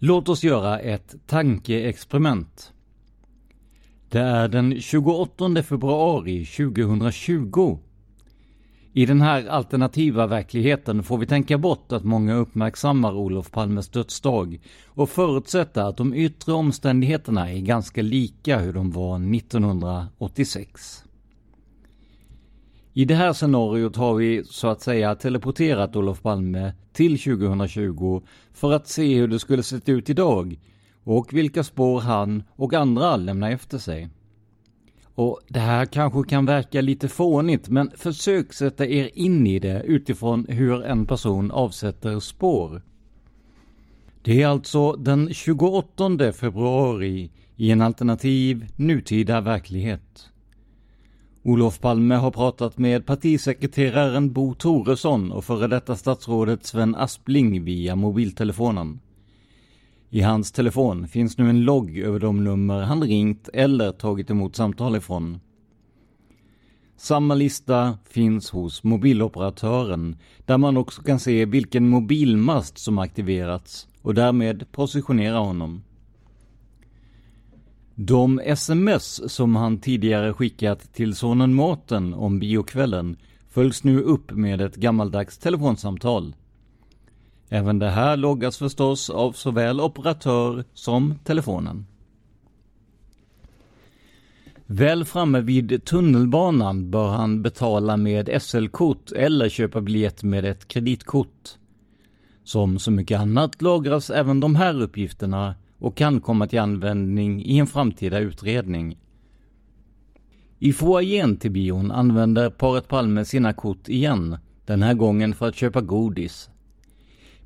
Låt 0.05 0.29
oss 0.29 0.43
göra 0.43 0.79
ett 0.79 1.15
tankeexperiment. 1.27 2.73
Det 4.09 4.19
är 4.19 4.47
den 4.47 4.81
28 4.81 5.63
februari 5.63 6.45
2020. 6.45 7.77
I 8.93 9.05
den 9.05 9.21
här 9.21 9.47
alternativa 9.47 10.27
verkligheten 10.27 11.03
får 11.03 11.17
vi 11.17 11.25
tänka 11.25 11.57
bort 11.57 11.91
att 11.91 12.03
många 12.03 12.35
uppmärksammar 12.35 13.13
Olof 13.13 13.51
Palmes 13.51 13.89
dödsdag 13.89 14.59
och 14.85 15.09
förutsätta 15.09 15.87
att 15.87 15.97
de 15.97 16.13
yttre 16.13 16.53
omständigheterna 16.53 17.51
är 17.51 17.59
ganska 17.59 18.01
lika 18.01 18.59
hur 18.59 18.73
de 18.73 18.91
var 18.91 19.35
1986. 19.35 21.02
I 22.95 23.05
det 23.05 23.15
här 23.15 23.33
scenariot 23.33 23.95
har 23.95 24.15
vi 24.15 24.43
så 24.43 24.67
att 24.67 24.81
säga 24.81 25.15
teleporterat 25.15 25.95
Olof 25.95 26.21
Palme 26.21 26.73
till 26.91 27.19
2020 27.19 28.21
för 28.53 28.73
att 28.73 28.87
se 28.87 29.15
hur 29.15 29.27
det 29.27 29.39
skulle 29.39 29.63
sett 29.63 29.89
ut 29.89 30.09
idag 30.09 30.59
och 31.03 31.33
vilka 31.33 31.63
spår 31.63 31.99
han 31.99 32.43
och 32.55 32.73
andra 32.73 33.15
lämnar 33.15 33.51
efter 33.51 33.77
sig. 33.77 34.09
Och 35.15 35.39
det 35.47 35.59
här 35.59 35.85
kanske 35.85 36.23
kan 36.23 36.45
verka 36.45 36.81
lite 36.81 37.07
fånigt, 37.07 37.69
men 37.69 37.91
försök 37.95 38.53
sätta 38.53 38.85
er 38.85 39.09
in 39.13 39.47
i 39.47 39.59
det 39.59 39.83
utifrån 39.83 40.45
hur 40.49 40.83
en 40.83 41.05
person 41.05 41.51
avsätter 41.51 42.19
spår. 42.19 42.81
Det 44.21 44.41
är 44.41 44.47
alltså 44.47 44.91
den 44.91 45.33
28 45.33 46.33
februari 46.33 47.31
i 47.55 47.71
en 47.71 47.81
alternativ 47.81 48.65
nutida 48.75 49.41
verklighet. 49.41 50.29
Olof 51.45 51.79
Palme 51.79 52.15
har 52.15 52.31
pratat 52.31 52.77
med 52.77 53.05
partisekreteraren 53.05 54.33
Bo 54.33 54.53
Toresson 54.53 55.31
och 55.31 55.45
före 55.45 55.67
detta 55.67 55.95
statsrådet 55.95 56.65
Sven 56.65 56.95
Aspling 56.95 57.63
via 57.63 57.95
mobiltelefonen. 57.95 58.99
I 60.09 60.21
hans 60.21 60.51
telefon 60.51 61.07
finns 61.07 61.37
nu 61.37 61.49
en 61.49 61.63
logg 61.63 61.97
över 61.97 62.19
de 62.19 62.43
nummer 62.43 62.81
han 62.81 63.03
ringt 63.03 63.49
eller 63.53 63.91
tagit 63.91 64.29
emot 64.29 64.55
samtal 64.55 64.95
ifrån. 64.95 65.39
Samma 66.97 67.35
lista 67.35 67.97
finns 68.09 68.49
hos 68.49 68.83
mobiloperatören 68.83 70.17
där 70.45 70.57
man 70.57 70.77
också 70.77 71.01
kan 71.01 71.19
se 71.19 71.45
vilken 71.45 71.89
mobilmast 71.89 72.77
som 72.77 72.97
aktiverats 72.97 73.87
och 74.01 74.13
därmed 74.13 74.71
positionera 74.71 75.37
honom. 75.37 75.83
De 77.95 78.39
sms 78.45 79.33
som 79.33 79.55
han 79.55 79.79
tidigare 79.79 80.33
skickat 80.33 80.93
till 80.93 81.15
sonen 81.15 81.53
Mårten 81.53 82.13
om 82.13 82.39
biokvällen 82.39 83.17
följs 83.49 83.83
nu 83.83 84.01
upp 84.01 84.31
med 84.31 84.61
ett 84.61 84.75
gammaldags 84.75 85.37
telefonsamtal. 85.37 86.35
Även 87.49 87.79
det 87.79 87.89
här 87.89 88.17
loggas 88.17 88.57
förstås 88.57 89.09
av 89.09 89.31
såväl 89.31 89.81
operatör 89.81 90.63
som 90.73 91.15
telefonen. 91.23 91.85
Väl 94.65 95.05
framme 95.05 95.41
vid 95.41 95.85
tunnelbanan 95.85 96.91
bör 96.91 97.07
han 97.07 97.41
betala 97.41 97.97
med 97.97 98.41
SL-kort 98.41 99.11
eller 99.11 99.49
köpa 99.49 99.81
biljett 99.81 100.23
med 100.23 100.45
ett 100.45 100.67
kreditkort. 100.67 101.49
Som 102.43 102.79
så 102.79 102.91
mycket 102.91 103.19
annat 103.19 103.61
lagras 103.61 104.09
även 104.09 104.39
de 104.39 104.55
här 104.55 104.81
uppgifterna 104.81 105.55
och 105.83 105.97
kan 105.97 106.21
komma 106.21 106.47
till 106.47 106.59
användning 106.59 107.45
i 107.45 107.59
en 107.59 107.67
framtida 107.67 108.19
utredning. 108.19 108.97
I 110.59 110.73
foajén 110.73 111.37
till 111.37 111.51
bion 111.51 111.91
använder 111.91 112.49
paret 112.49 112.87
Palme 112.87 113.25
sina 113.25 113.53
kort 113.53 113.89
igen, 113.89 114.37
den 114.65 114.83
här 114.83 114.93
gången 114.93 115.33
för 115.33 115.47
att 115.47 115.55
köpa 115.55 115.81
godis. 115.81 116.49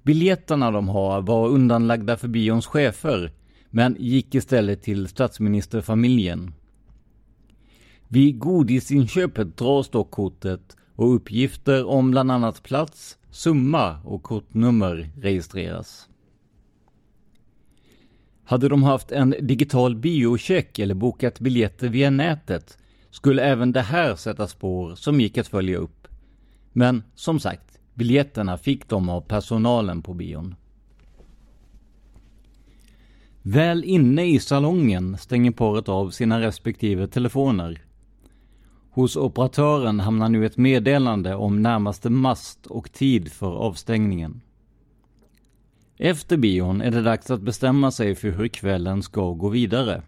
Biljetterna 0.04 0.72
de 0.72 0.90
har 0.90 1.22
var 1.22 1.50
undanlagda 1.50 2.18
för 2.18 2.28
bions 2.28 2.66
chefer, 2.66 3.32
men 3.70 3.96
gick 4.00 4.36
istället 4.36 4.84
till 4.84 5.08
statsministerfamiljen. 5.08 6.54
Vid 8.08 8.40
godisinköpet 8.40 9.58
dras 9.58 9.90
dock 9.90 10.12
kortet 10.12 10.78
och 10.96 11.16
uppgifter 11.16 11.86
om 11.88 12.12
bland 12.12 12.32
annat 12.32 12.64
plats, 12.64 13.18
summa 13.32 14.02
och 14.04 14.24
kortnummer 14.24 15.10
registreras. 15.16 16.07
Hade 18.50 18.70
de 18.70 18.84
haft 18.84 19.12
en 19.12 19.36
digital 19.42 19.96
biocheck 19.96 20.80
eller 20.80 20.96
bokat 20.96 21.40
biljetter 21.40 21.90
via 21.90 22.10
nätet 22.10 22.78
skulle 23.10 23.44
även 23.44 23.72
det 23.72 23.82
här 23.82 24.16
sätta 24.16 24.48
spår 24.48 24.96
som 24.96 25.22
gick 25.22 25.38
att 25.38 25.48
följa 25.48 25.78
upp. 25.78 26.08
Men 26.74 27.04
som 27.16 27.40
sagt, 27.40 27.80
biljetterna 27.94 28.58
fick 28.58 28.90
de 28.90 29.10
av 29.10 29.22
personalen 29.22 30.02
på 30.02 30.14
bion. 30.14 30.56
Väl 33.42 33.84
inne 33.84 34.26
i 34.26 34.40
salongen 34.40 35.18
stänger 35.18 35.52
paret 35.52 35.90
av 35.90 36.10
sina 36.10 36.42
respektive 36.42 37.08
telefoner. 37.08 37.82
Hos 38.90 39.16
operatören 39.16 40.00
hamnar 40.00 40.30
nu 40.30 40.46
ett 40.46 40.58
meddelande 40.58 41.36
om 41.36 41.62
närmaste 41.62 42.10
mast 42.10 42.66
och 42.66 42.92
tid 42.92 43.32
för 43.32 43.52
avstängningen. 43.52 44.42
Efter 45.98 46.38
bion 46.38 46.82
är 46.82 46.92
det 46.92 47.02
dags 47.02 47.32
att 47.32 47.42
bestämma 47.42 47.92
sig 47.92 48.16
för 48.16 48.32
hur 48.32 48.48
kvällen 48.48 49.04
ska 49.04 49.32
gå 49.32 49.50
vidare. 49.50 50.02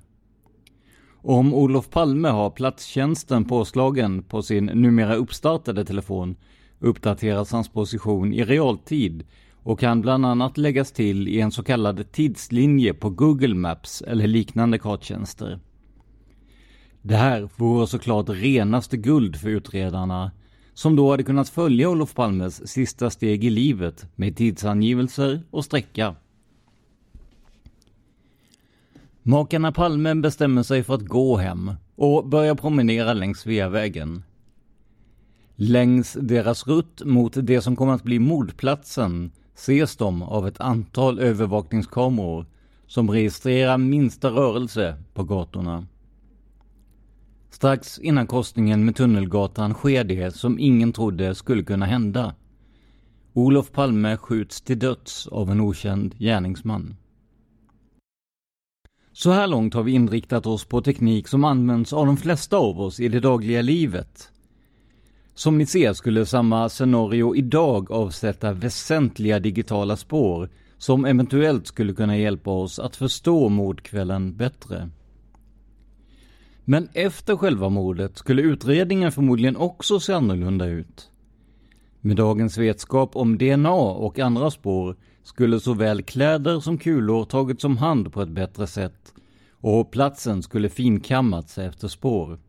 Om 1.22 1.54
Olof 1.54 1.90
Palme 1.90 2.28
har 2.28 2.50
platstjänsten 2.50 3.46
påslagen 3.46 4.24
på 4.24 4.42
sin 4.42 4.66
numera 4.66 5.16
uppstartade 5.16 5.86
telefon 5.86 6.36
uppdateras 6.80 7.52
hans 7.52 7.70
position 7.70 8.34
i 8.34 8.44
realtid 8.44 9.24
och 9.64 9.80
kan 9.80 10.02
bland 10.02 10.26
annat 10.26 10.58
läggas 10.58 10.92
till 10.92 11.28
i 11.28 11.42
en 11.42 11.52
så 11.52 11.64
kallad 11.64 12.12
tidslinje 12.12 12.94
på 12.94 13.10
Google 13.10 13.56
Maps 13.56 14.02
eller 14.02 14.28
liknande 14.28 14.80
karttjänster. 14.80 15.60
Det 17.02 17.16
här 17.16 17.50
vore 17.56 17.88
såklart 17.88 18.30
renaste 18.30 18.98
guld 18.98 19.36
för 19.36 19.50
utredarna 19.50 20.32
som 20.80 20.96
då 20.96 21.12
hade 21.12 21.24
kunnat 21.24 21.50
följa 21.50 21.90
Olof 21.90 22.14
Palmes 22.14 22.68
sista 22.68 23.10
steg 23.10 23.44
i 23.44 23.50
livet 23.50 24.06
med 24.16 24.36
tidsangivelser 24.38 25.42
och 25.52 25.66
sträcka. 25.66 26.16
Makarna 29.24 29.72
Palme 29.72 30.16
bestämmer 30.16 30.64
sig 30.64 30.84
för 30.84 30.94
att 30.94 31.08
gå 31.08 31.38
hem 31.38 31.72
och 31.96 32.28
börjar 32.28 32.56
promenera 32.56 33.14
längs 33.14 33.40
Sveavägen. 33.40 34.24
Längs 35.56 36.14
deras 36.14 36.68
rutt 36.68 37.02
mot 37.06 37.34
det 37.36 37.62
som 37.62 37.76
kommer 37.76 37.94
att 37.94 38.04
bli 38.04 38.20
mordplatsen 38.20 39.32
ses 39.56 39.96
de 39.96 40.22
av 40.22 40.48
ett 40.48 40.60
antal 40.60 41.20
övervakningskameror 41.20 42.46
som 42.88 43.12
registrerar 43.12 43.78
minsta 43.78 44.30
rörelse 44.30 45.04
på 45.14 45.24
gatorna. 45.24 45.88
Strax 47.50 48.00
innan 48.00 48.28
korsningen 48.28 48.86
med 48.86 48.96
Tunnelgatan 48.96 49.74
sker 49.74 50.04
det 50.04 50.36
som 50.36 50.60
ingen 50.60 50.94
trodde 50.94 51.36
skulle 51.36 51.64
kunna 51.64 51.86
hända. 51.86 52.36
Olof 53.34 53.72
Palme 53.72 54.18
skjuts 54.18 54.62
till 54.62 54.80
döds 54.80 55.28
av 55.28 55.52
en 55.52 55.62
okänd 55.62 56.16
gärningsman. 56.20 56.96
Så 59.12 59.32
här 59.32 59.48
långt 59.48 59.74
har 59.74 59.84
vi 59.84 59.92
inriktat 59.92 60.46
oss 60.46 60.66
på 60.66 60.82
teknik 60.82 61.28
som 61.28 61.44
används 61.44 61.94
av 61.94 62.06
de 62.06 62.18
flesta 62.18 62.58
av 62.58 62.82
oss 62.82 63.00
i 63.00 63.08
det 63.08 63.20
dagliga 63.20 63.62
livet. 63.62 64.32
Som 65.34 65.58
ni 65.58 65.66
ser 65.66 65.94
skulle 65.94 66.26
samma 66.26 66.70
scenario 66.70 67.36
idag 67.36 67.92
avsätta 67.92 68.54
väsentliga 68.54 69.40
digitala 69.40 69.98
spår 69.98 70.50
som 70.78 71.06
eventuellt 71.06 71.68
skulle 71.68 71.94
kunna 71.94 72.18
hjälpa 72.18 72.52
oss 72.52 72.80
att 72.80 72.96
förstå 72.96 73.50
mordkvällen 73.50 74.36
bättre. 74.38 74.90
Men 76.70 76.90
efter 76.94 77.36
själva 77.36 77.70
mordet 77.70 78.18
skulle 78.18 78.42
utredningen 78.42 79.12
förmodligen 79.12 79.56
också 79.56 80.00
se 80.00 80.14
annorlunda 80.14 80.66
ut. 80.66 81.10
Med 82.02 82.18
dagens 82.18 82.58
vetskap 82.58 83.16
om 83.16 83.38
DNA 83.38 83.72
och 83.72 84.20
andra 84.20 84.52
spår 84.52 84.96
skulle 85.24 85.60
såväl 85.60 86.04
kläder 86.04 86.60
som 86.60 86.78
kulor 86.78 87.26
tagits 87.26 87.64
om 87.64 87.78
hand 87.78 88.14
på 88.14 88.22
ett 88.22 88.30
bättre 88.30 88.68
sätt 88.68 89.14
och 89.52 89.92
platsen 89.92 90.44
skulle 90.44 90.70
finkammats 90.70 91.58
efter 91.58 91.88
spår. 91.88 92.40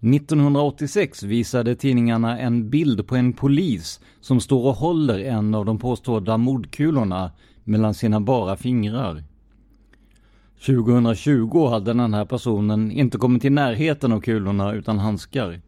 1986 0.00 1.22
visade 1.22 1.74
tidningarna 1.74 2.38
en 2.38 2.70
bild 2.70 3.06
på 3.06 3.16
en 3.16 3.32
polis 3.32 4.00
som 4.20 4.40
står 4.40 4.66
och 4.66 4.76
håller 4.76 5.18
en 5.18 5.54
av 5.54 5.64
de 5.64 5.78
påstådda 5.78 6.36
mordkulorna 6.36 7.30
mellan 7.64 7.94
sina 7.94 8.20
bara 8.20 8.56
fingrar. 8.56 9.24
2020 10.60 11.66
hade 11.66 11.92
den 11.92 12.14
här 12.14 12.24
personen 12.24 12.90
inte 12.90 13.18
kommit 13.18 13.44
i 13.44 13.50
närheten 13.50 14.12
av 14.12 14.20
kulorna 14.20 14.72
utan 14.72 14.98
handskar. 14.98 15.60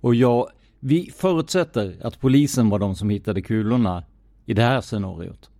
Och 0.00 0.14
ja, 0.14 0.48
vi 0.80 1.10
förutsätter 1.16 1.96
att 2.02 2.20
polisen 2.20 2.68
var 2.68 2.78
de 2.78 2.94
som 2.94 3.10
hittade 3.10 3.42
kulorna 3.42 4.04
i 4.46 4.54
det 4.54 4.62
här 4.62 4.80
scenariot. 4.80 5.50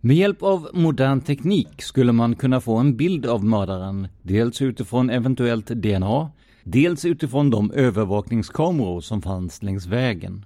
Med 0.00 0.16
hjälp 0.16 0.42
av 0.42 0.68
modern 0.72 1.20
teknik 1.20 1.82
skulle 1.82 2.12
man 2.12 2.34
kunna 2.36 2.60
få 2.60 2.76
en 2.76 2.96
bild 2.96 3.26
av 3.26 3.44
mördaren, 3.44 4.08
dels 4.22 4.62
utifrån 4.62 5.10
eventuellt 5.10 5.66
DNA, 5.66 6.30
dels 6.64 7.04
utifrån 7.04 7.50
de 7.50 7.70
övervakningskameror 7.70 9.00
som 9.00 9.22
fanns 9.22 9.62
längs 9.62 9.86
vägen. 9.86 10.44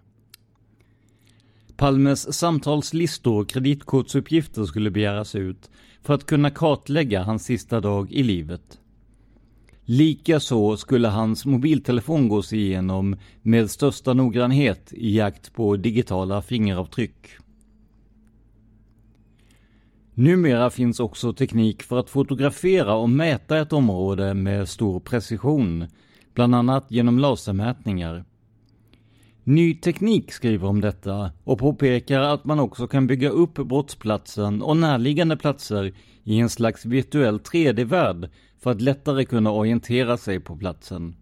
Palmes 1.81 2.33
samtalslistor 2.33 3.41
och 3.41 3.49
kreditkortsuppgifter 3.49 4.65
skulle 4.65 4.91
begäras 4.91 5.35
ut 5.35 5.71
för 6.03 6.15
att 6.15 6.27
kunna 6.27 6.51
kartlägga 6.51 7.23
hans 7.23 7.45
sista 7.45 7.81
dag 7.81 8.13
i 8.13 8.23
livet. 8.23 8.79
Likaså 9.85 10.77
skulle 10.77 11.09
hans 11.09 11.47
mobiltelefon 11.47 12.29
gås 12.29 12.53
igenom 12.53 13.17
med 13.43 13.71
största 13.71 14.15
noggrannhet 14.15 14.93
i 14.93 15.17
jakt 15.17 15.55
på 15.55 15.77
digitala 15.77 16.43
fingeravtryck. 16.43 17.29
Numera 20.15 20.71
finns 20.71 21.01
också 21.01 21.33
teknik 21.33 21.83
för 21.83 21.99
att 21.99 22.11
fotografera 22.11 22.95
och 22.95 23.11
mäta 23.11 23.59
ett 23.59 23.73
område 23.73 24.35
med 24.35 24.69
stor 24.69 25.01
precision, 25.01 25.87
bland 26.35 26.55
annat 26.55 26.87
genom 26.89 27.19
lasermätningar. 27.19 28.25
Ny 29.45 29.75
Teknik 29.75 30.33
skriver 30.33 30.69
om 30.69 30.81
detta 30.81 31.33
och 31.45 31.59
påpekar 31.59 32.21
att 32.21 32.45
man 32.45 32.61
också 32.61 32.87
kan 32.87 33.07
bygga 33.07 33.29
upp 33.29 33.55
brottsplatsen 33.55 34.63
och 34.63 34.77
närliggande 34.77 35.37
platser 35.37 35.95
i 36.25 36.39
en 36.39 36.49
slags 36.49 36.87
virtuell 36.87 37.39
3D-värld 37.39 38.31
för 38.59 38.71
att 38.71 38.81
lättare 38.81 39.25
kunna 39.25 39.53
orientera 39.53 40.17
sig 40.17 40.41
på 40.41 40.57
platsen. 40.57 41.17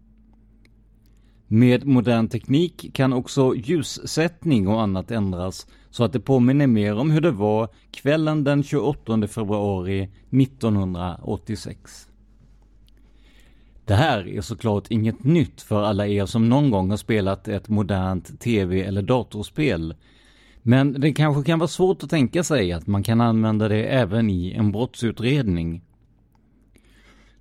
Med 1.47 1.85
modern 1.85 2.27
teknik 2.27 2.93
kan 2.93 3.13
också 3.13 3.55
ljussättning 3.55 4.67
och 4.67 4.81
annat 4.81 5.11
ändras 5.11 5.67
så 5.89 6.03
att 6.03 6.13
det 6.13 6.19
påminner 6.19 6.67
mer 6.67 6.97
om 6.97 7.11
hur 7.11 7.21
det 7.21 7.31
var 7.31 7.69
kvällen 7.91 8.43
den 8.43 8.63
28 8.63 9.27
februari 9.27 10.09
1986. 10.29 12.08
Det 13.89 13.95
här 13.95 14.27
är 14.27 14.41
såklart 14.41 14.87
inget 14.89 15.23
nytt 15.23 15.61
för 15.61 15.83
alla 15.83 16.07
er 16.07 16.25
som 16.25 16.49
någon 16.49 16.71
gång 16.71 16.89
har 16.89 16.97
spelat 16.97 17.47
ett 17.47 17.69
modernt 17.69 18.39
tv 18.39 18.81
eller 18.81 19.01
datorspel. 19.01 19.95
Men 20.61 20.93
det 20.93 21.13
kanske 21.13 21.43
kan 21.43 21.59
vara 21.59 21.67
svårt 21.67 22.03
att 22.03 22.09
tänka 22.09 22.43
sig 22.43 22.71
att 22.71 22.87
man 22.87 23.03
kan 23.03 23.21
använda 23.21 23.67
det 23.67 23.83
även 23.83 24.29
i 24.29 24.53
en 24.53 24.71
brottsutredning. 24.71 25.81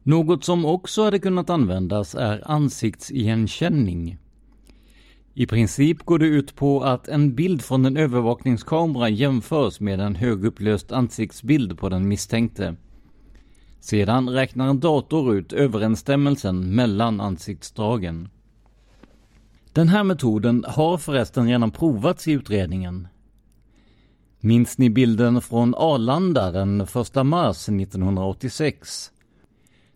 Något 0.03 0.44
som 0.44 0.64
också 0.64 1.05
hade 1.05 1.18
kunnat 1.18 1.51
användas 1.51 2.14
är 2.14 2.51
ansiktsigenkänning. 2.51 4.18
I 5.34 5.46
princip 5.46 6.03
går 6.03 6.18
det 6.18 6.26
ut 6.26 6.55
på 6.55 6.82
att 6.82 7.09
en 7.09 7.34
bild 7.34 7.62
från 7.62 7.86
en 7.86 7.96
övervakningskamera 7.96 9.09
jämförs 9.09 9.80
med 9.80 10.01
en 10.01 10.14
högupplöst 10.14 10.92
ansiktsbild 10.92 11.78
på 11.78 11.88
den 11.88 12.09
misstänkte. 12.09 12.76
Sedan 13.81 14.29
räknar 14.29 14.68
en 14.68 14.81
dator 14.81 15.35
ut 15.35 15.53
överensstämmelsen 15.53 16.74
mellan 16.74 17.20
ansiktsdragen. 17.20 18.29
Den 19.72 19.89
här 19.89 20.05
metoden 20.05 20.64
har 20.68 20.99
förresten 20.99 21.49
redan 21.49 21.70
provats 21.70 22.29
i 22.29 22.33
utredningen. 22.33 23.09
Minns 24.41 24.79
ni 24.79 24.91
bilden 24.91 25.41
från 25.41 25.74
Arlanda 25.74 26.51
den 26.51 26.81
1 26.81 26.95
mars 27.26 27.68
1986? 27.68 29.12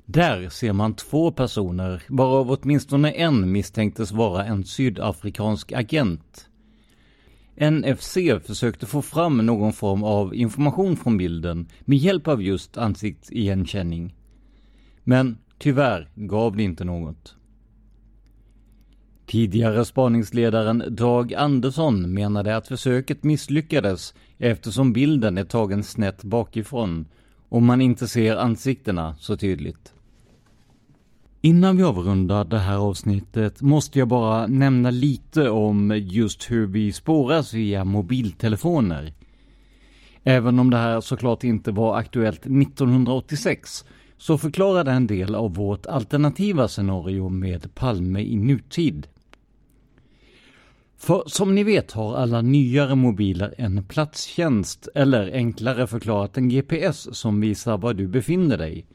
Där 0.05 0.49
ser 0.49 0.73
man 0.73 0.95
två 0.95 1.33
personer, 1.33 2.03
varav 2.09 2.51
åtminstone 2.51 3.11
en 3.13 3.53
misstänktes 3.53 4.13
vara 4.13 4.45
en 4.45 4.65
sydafrikansk 4.65 5.73
agent. 5.73 6.49
NFC 7.57 8.15
försökte 8.47 8.87
få 8.87 9.03
fram 9.03 9.47
någon 9.47 9.73
form 9.73 10.05
av 10.05 10.35
information 10.35 10.97
från 10.97 11.17
bilden 11.17 11.67
med 11.81 11.99
hjälp 11.99 12.29
av 12.29 12.43
just 12.43 12.77
ansiktsigenkänning. 12.77 14.15
Men 15.05 15.39
tyvärr 15.59 16.11
gav 16.15 16.57
det 16.57 16.63
inte 16.63 16.85
något. 16.85 17.37
Tidigare 19.27 19.85
spaningsledaren 19.85 20.85
Dag 20.89 21.35
Andersson 21.35 22.15
menade 22.15 22.57
att 22.57 22.69
försöket 22.69 23.25
misslyckades 23.25 24.15
eftersom 24.39 24.93
bilden 24.93 25.39
är 25.39 25.45
tagen 25.45 25.83
snett 25.83 26.25
bakifrån 26.25 27.07
och 27.49 27.63
man 27.63 27.81
inte 27.81 28.09
ser 28.09 28.37
ansiktena 28.37 29.17
så 29.19 29.37
tydligt. 29.37 29.93
Innan 31.45 31.77
vi 31.77 31.83
avrundar 31.83 32.45
det 32.45 32.59
här 32.59 32.77
avsnittet 32.77 33.63
måste 33.63 33.99
jag 33.99 34.09
bara 34.09 34.47
nämna 34.47 34.91
lite 34.91 35.51
om 35.51 36.01
just 36.03 36.51
hur 36.51 36.67
vi 36.67 36.93
spåras 36.93 37.55
via 37.55 37.85
mobiltelefoner. 37.85 39.13
Även 40.23 40.59
om 40.59 40.71
det 40.71 40.77
här 40.77 41.01
såklart 41.01 41.45
inte 41.45 41.71
var 41.71 41.97
aktuellt 41.97 42.47
1986 42.47 43.85
så 44.17 44.39
förklarar 44.39 44.85
det 44.85 44.91
en 44.91 45.07
del 45.07 45.35
av 45.35 45.55
vårt 45.55 45.87
alternativa 45.87 46.69
scenario 46.69 47.29
med 47.29 47.75
Palme 47.75 48.21
i 48.21 48.37
nutid. 48.37 49.07
För 50.99 51.23
som 51.27 51.55
ni 51.55 51.65
vet 51.65 51.93
har 51.93 52.17
alla 52.17 52.43
nyare 52.43 52.95
mobiler 52.95 53.55
en 53.59 53.85
platstjänst 53.85 54.89
eller 54.95 55.33
enklare 55.33 55.87
förklarat 55.87 56.37
en 56.37 56.49
GPS 56.49 57.17
som 57.17 57.41
visar 57.41 57.79
var 57.79 57.95
du 57.95 58.09
befinner 58.09 58.59
dig. 58.59 58.87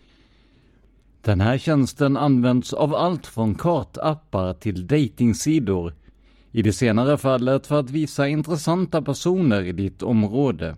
Den 1.28 1.42
här 1.42 1.58
tjänsten 1.58 2.18
används 2.18 2.74
av 2.74 2.96
allt 2.96 3.28
från 3.28 3.56
kartappar 3.56 4.54
till 4.54 4.88
datingsidor. 4.88 5.94
I 6.52 6.62
det 6.62 6.74
senare 6.74 7.18
fallet 7.18 7.68
för 7.68 7.80
att 7.80 7.90
visa 7.90 8.28
intressanta 8.28 9.02
personer 9.02 9.64
i 9.64 9.72
ditt 9.72 10.04
område. 10.04 10.76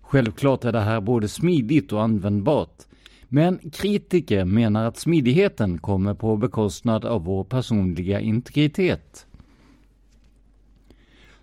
Självklart 0.00 0.64
är 0.64 0.72
det 0.72 0.80
här 0.80 1.00
både 1.00 1.28
smidigt 1.28 1.92
och 1.92 2.02
användbart. 2.02 2.82
Men 3.28 3.58
kritiker 3.72 4.44
menar 4.44 4.86
att 4.86 4.98
smidigheten 4.98 5.78
kommer 5.78 6.14
på 6.14 6.36
bekostnad 6.36 7.04
av 7.04 7.24
vår 7.24 7.44
personliga 7.44 8.20
integritet. 8.20 9.26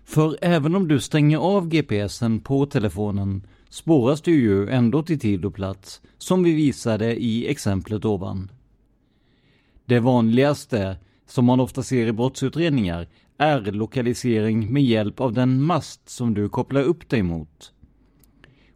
För 0.04 0.36
även 0.40 0.74
om 0.74 0.88
du 0.88 1.00
stänger 1.00 1.38
av 1.38 1.68
GPSen 1.68 2.40
på 2.40 2.66
telefonen 2.66 3.46
spåras 3.70 4.20
du 4.20 4.40
ju 4.40 4.68
ändå 4.68 5.02
till 5.02 5.20
tid 5.20 5.44
och 5.44 5.54
plats, 5.54 6.00
som 6.18 6.42
vi 6.42 6.52
visade 6.52 7.16
i 7.22 7.48
exemplet 7.48 8.04
ovan. 8.04 8.50
Det 9.84 10.00
vanligaste, 10.00 10.96
som 11.26 11.44
man 11.44 11.60
ofta 11.60 11.82
ser 11.82 12.06
i 12.06 12.12
brottsutredningar, 12.12 13.08
är 13.38 13.60
lokalisering 13.60 14.72
med 14.72 14.82
hjälp 14.82 15.20
av 15.20 15.32
den 15.32 15.62
mast 15.62 16.08
som 16.08 16.34
du 16.34 16.48
kopplar 16.48 16.82
upp 16.82 17.08
dig 17.08 17.22
mot. 17.22 17.72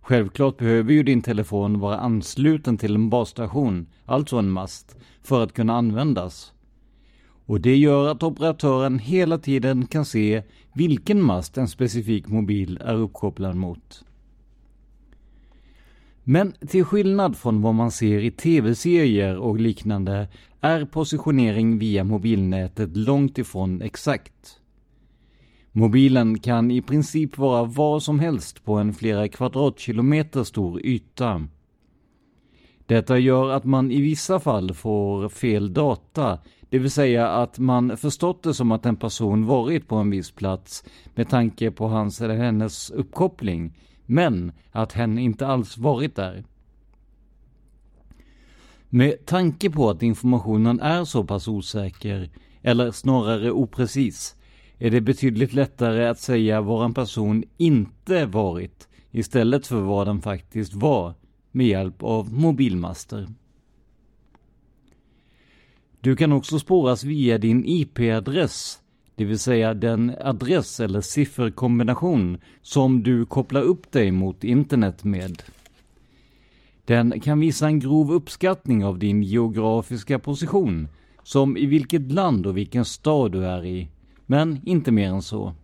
Självklart 0.00 0.58
behöver 0.58 0.92
ju 0.92 1.02
din 1.02 1.22
telefon 1.22 1.80
vara 1.80 1.98
ansluten 1.98 2.78
till 2.78 2.94
en 2.94 3.10
basstation, 3.10 3.86
alltså 4.04 4.36
en 4.36 4.50
mast, 4.50 4.96
för 5.22 5.42
att 5.42 5.52
kunna 5.52 5.76
användas. 5.76 6.52
Och 7.46 7.60
det 7.60 7.76
gör 7.76 8.08
att 8.08 8.22
operatören 8.22 8.98
hela 8.98 9.38
tiden 9.38 9.86
kan 9.86 10.04
se 10.04 10.42
vilken 10.74 11.22
mast 11.22 11.58
en 11.58 11.68
specifik 11.68 12.28
mobil 12.28 12.78
är 12.84 12.94
uppkopplad 12.94 13.56
mot. 13.56 14.04
Men 16.24 16.52
till 16.52 16.84
skillnad 16.84 17.36
från 17.36 17.62
vad 17.62 17.74
man 17.74 17.90
ser 17.90 18.18
i 18.18 18.30
tv-serier 18.30 19.36
och 19.38 19.60
liknande 19.60 20.28
är 20.60 20.84
positionering 20.84 21.78
via 21.78 22.04
mobilnätet 22.04 22.96
långt 22.96 23.38
ifrån 23.38 23.82
exakt. 23.82 24.60
Mobilen 25.72 26.38
kan 26.38 26.70
i 26.70 26.82
princip 26.82 27.38
vara 27.38 27.64
var 27.64 28.00
som 28.00 28.20
helst 28.20 28.64
på 28.64 28.74
en 28.74 28.94
flera 28.94 29.28
kvadratkilometer 29.28 30.44
stor 30.44 30.86
yta. 30.86 31.48
Detta 32.86 33.18
gör 33.18 33.50
att 33.50 33.64
man 33.64 33.90
i 33.90 34.00
vissa 34.00 34.40
fall 34.40 34.74
får 34.74 35.28
fel 35.28 35.72
data, 35.72 36.38
det 36.72 36.78
vill 36.78 36.90
säga 36.90 37.28
att 37.28 37.58
man 37.58 37.96
förstått 37.96 38.42
det 38.42 38.54
som 38.54 38.72
att 38.72 38.86
en 38.86 38.96
person 38.96 39.46
varit 39.46 39.88
på 39.88 39.96
en 39.96 40.10
viss 40.10 40.30
plats 40.30 40.84
med 41.14 41.28
tanke 41.28 41.70
på 41.70 41.88
hans 41.88 42.20
eller 42.20 42.36
hennes 42.36 42.90
uppkoppling, 42.90 43.78
men 44.06 44.52
att 44.70 44.92
hen 44.92 45.18
inte 45.18 45.46
alls 45.46 45.78
varit 45.78 46.16
där. 46.16 46.44
Med 48.88 49.26
tanke 49.26 49.70
på 49.70 49.90
att 49.90 50.02
informationen 50.02 50.80
är 50.80 51.04
så 51.04 51.24
pass 51.24 51.48
osäker, 51.48 52.30
eller 52.62 52.90
snarare 52.90 53.50
oprecis, 53.50 54.36
är 54.78 54.90
det 54.90 55.00
betydligt 55.00 55.52
lättare 55.52 56.06
att 56.06 56.18
säga 56.18 56.60
var 56.60 56.84
en 56.84 56.94
person 56.94 57.44
inte 57.56 58.26
varit 58.26 58.88
istället 59.10 59.66
för 59.66 59.80
vad 59.80 60.06
den 60.06 60.22
faktiskt 60.22 60.74
var 60.74 61.14
med 61.50 61.66
hjälp 61.66 62.02
av 62.02 62.32
mobilmaster. 62.32 63.28
Du 66.02 66.16
kan 66.16 66.32
också 66.32 66.58
spåras 66.58 67.04
via 67.04 67.38
din 67.38 67.64
IP-adress 67.64 68.82
det 69.14 69.24
vill 69.24 69.38
säga 69.38 69.74
den 69.74 70.14
adress 70.20 70.80
eller 70.80 71.00
sifferkombination 71.00 72.38
som 72.62 73.02
du 73.02 73.26
kopplar 73.26 73.62
upp 73.62 73.92
dig 73.92 74.10
mot 74.10 74.44
internet 74.44 75.04
med. 75.04 75.42
Den 76.84 77.20
kan 77.20 77.40
visa 77.40 77.66
en 77.66 77.80
grov 77.80 78.12
uppskattning 78.12 78.84
av 78.84 78.98
din 78.98 79.22
geografiska 79.22 80.18
position, 80.18 80.88
som 81.22 81.56
i 81.56 81.66
vilket 81.66 82.12
land 82.12 82.46
och 82.46 82.56
vilken 82.56 82.84
stad 82.84 83.32
du 83.32 83.46
är 83.46 83.64
i, 83.64 83.88
men 84.26 84.60
inte 84.64 84.92
mer 84.92 85.08
än 85.08 85.22
så. 85.22 85.54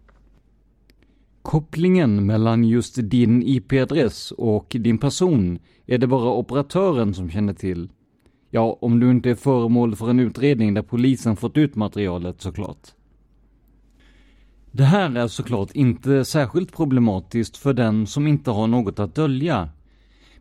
Kopplingen 1.43 2.27
mellan 2.27 2.65
just 2.65 2.99
din 3.11 3.43
IP-adress 3.43 4.33
och 4.33 4.77
din 4.79 4.99
person 4.99 5.59
är 5.87 5.99
det 5.99 6.07
bara 6.07 6.33
operatören 6.33 7.15
som 7.15 7.31
känner 7.31 7.55
till. 7.55 7.89
Ja, 8.51 8.79
om 8.81 9.01
du 9.01 9.11
inte 9.11 9.31
är 9.31 9.35
föremål 9.35 9.97
för 9.97 10.11
en 10.11 10.21
utredning 10.21 10.75
där 10.75 10.83
polisen 10.83 11.37
fått 11.37 11.57
ut 11.57 11.75
materialet 11.75 12.41
såklart. 12.41 12.89
Det 14.71 14.85
här 14.85 15.17
är 15.17 15.29
såklart 15.29 15.71
inte 15.75 16.25
särskilt 16.25 16.73
problematiskt 16.73 17.57
för 17.57 17.73
den 17.73 18.07
som 18.07 18.27
inte 18.27 18.51
har 18.51 18.67
något 18.67 18.99
att 18.99 19.15
dölja. 19.15 19.69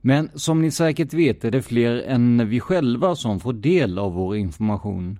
Men 0.01 0.29
som 0.33 0.61
ni 0.61 0.71
säkert 0.71 1.13
vet 1.13 1.45
är 1.45 1.51
det 1.51 1.61
fler 1.61 2.01
än 2.01 2.49
vi 2.49 2.59
själva 2.59 3.15
som 3.15 3.39
får 3.39 3.53
del 3.53 3.99
av 3.99 4.13
vår 4.13 4.35
information. 4.35 5.19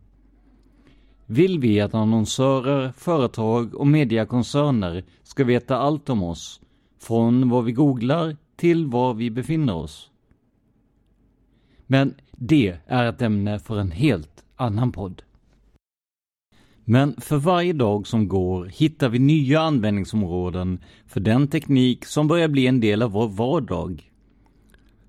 Vill 1.26 1.60
vi 1.60 1.82
att 1.82 1.94
annonsörer, 1.94 2.92
företag 2.98 3.76
och 3.76 3.88
mediakoncerner 3.88 5.04
ska 5.24 5.44
veta 5.44 5.78
allt 5.78 6.10
om 6.10 6.24
oss, 6.24 6.62
från 7.00 7.50
vad 7.50 7.66
vi 7.66 7.72
googlar 7.72 8.38
till 8.56 8.88
var 8.88 9.14
vi 9.14 9.32
befinner 9.32 9.76
oss? 9.76 10.12
Men 11.88 12.14
det 12.40 12.78
är 12.86 13.06
ett 13.06 13.22
ämne 13.22 13.60
för 13.60 13.80
en 13.80 13.92
helt 13.92 14.44
annan 14.56 14.92
podd. 14.92 15.22
Men 16.84 17.16
för 17.22 17.38
varje 17.38 17.74
dag 17.74 18.08
som 18.08 18.28
går 18.28 18.66
hittar 18.66 19.10
vi 19.10 19.20
nya 19.20 19.60
användningsområden 19.62 20.80
för 21.08 21.20
den 21.20 21.48
teknik 21.48 22.06
som 22.06 22.28
börjar 22.28 22.48
bli 22.48 22.68
en 22.68 22.80
del 22.80 23.02
av 23.02 23.12
vår 23.12 23.28
vardag. 23.28 24.12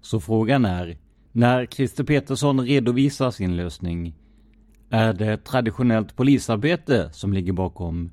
Så 0.00 0.20
frågan 0.20 0.64
är, 0.64 0.98
när 1.32 1.66
Christer 1.66 2.04
Petersson 2.04 2.60
redovisar 2.60 3.30
sin 3.30 3.56
lösning, 3.56 4.14
är 4.90 5.12
det 5.12 5.44
traditionellt 5.44 6.16
polisarbete 6.16 7.10
som 7.12 7.32
ligger 7.32 7.52
bakom? 7.52 8.10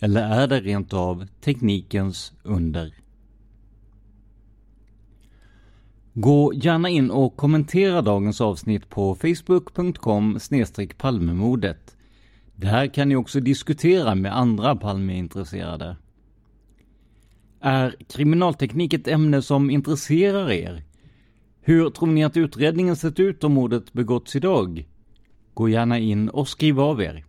Eller 0.00 0.42
är 0.42 0.46
det 0.46 0.60
rent 0.60 0.92
av 0.92 1.26
teknikens 1.40 2.32
under? 2.42 2.94
Gå 6.18 6.52
gärna 6.54 6.88
in 6.88 7.10
och 7.10 7.36
kommentera 7.36 8.02
dagens 8.02 8.40
avsnitt 8.40 8.88
på 8.88 9.14
facebook.com 9.14 10.38
palmemodet. 10.98 11.96
Där 12.54 12.86
kan 12.94 13.08
ni 13.08 13.16
också 13.16 13.40
diskutera 13.40 14.14
med 14.14 14.36
andra 14.36 14.76
Palmeintresserade. 14.76 15.96
Är 17.60 17.94
kriminalteknik 18.08 18.92
ett 18.92 19.08
ämne 19.08 19.42
som 19.42 19.70
intresserar 19.70 20.50
er? 20.50 20.84
Hur 21.60 21.90
tror 21.90 22.08
ni 22.08 22.24
att 22.24 22.36
utredningen 22.36 22.96
sett 22.96 23.20
ut 23.20 23.44
om 23.44 23.52
mordet 23.52 23.92
begåtts 23.92 24.36
idag? 24.36 24.88
Gå 25.54 25.68
gärna 25.68 25.98
in 25.98 26.28
och 26.28 26.48
skriv 26.48 26.80
av 26.80 27.02
er. 27.02 27.24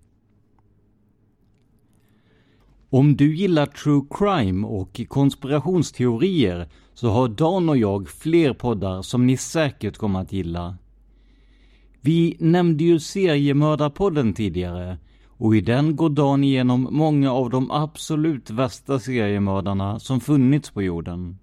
Om 2.89 3.15
du 3.15 3.35
gillar 3.35 3.65
true 3.65 4.05
crime 4.09 4.67
och 4.67 5.01
konspirationsteorier 5.07 6.69
så 6.97 7.09
har 7.09 7.27
Dan 7.27 7.69
och 7.69 7.77
jag 7.77 8.09
fler 8.09 8.53
poddar 8.53 9.01
som 9.01 9.27
ni 9.27 9.37
säkert 9.37 9.97
kommer 9.97 10.21
att 10.21 10.31
gilla. 10.31 10.77
Vi 12.01 12.37
nämnde 12.39 12.83
ju 12.83 12.99
seriemördarpodden 12.99 14.33
tidigare 14.33 14.97
och 15.27 15.55
i 15.55 15.61
den 15.61 15.95
går 15.95 16.09
Dan 16.09 16.43
igenom 16.43 16.87
många 16.91 17.31
av 17.31 17.49
de 17.49 17.71
absolut 17.71 18.49
värsta 18.49 18.99
seriemördarna 18.99 19.99
som 19.99 20.19
funnits 20.19 20.71
på 20.71 20.81
jorden. 20.81 21.37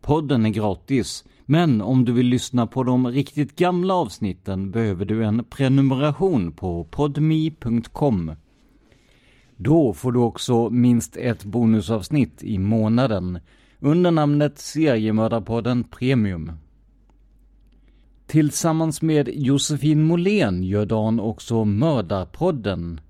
Podden 0.00 0.46
är 0.46 0.50
gratis, 0.50 1.24
men 1.46 1.80
om 1.80 2.04
du 2.04 2.12
vill 2.12 2.26
lyssna 2.26 2.66
på 2.66 2.82
de 2.82 3.08
riktigt 3.08 3.56
gamla 3.56 3.94
avsnitten 3.94 4.70
behöver 4.70 5.04
du 5.04 5.24
en 5.24 5.44
prenumeration 5.44 6.52
på 6.52 6.84
podmi.com. 6.84 8.32
Då 9.56 9.92
får 9.92 10.12
du 10.12 10.18
också 10.18 10.70
minst 10.70 11.16
ett 11.16 11.44
bonusavsnitt 11.44 12.42
i 12.42 12.58
månaden 12.58 13.38
under 13.80 14.10
namnet 14.10 14.58
Seriemördarpodden 14.58 15.84
Premium. 15.84 16.52
Tillsammans 18.26 19.02
med 19.02 19.28
Josefin 19.32 20.02
Måhlén 20.02 20.62
gör 20.62 20.86
Dan 20.86 21.20
också 21.20 21.64
Mördarpodden. 21.64 23.00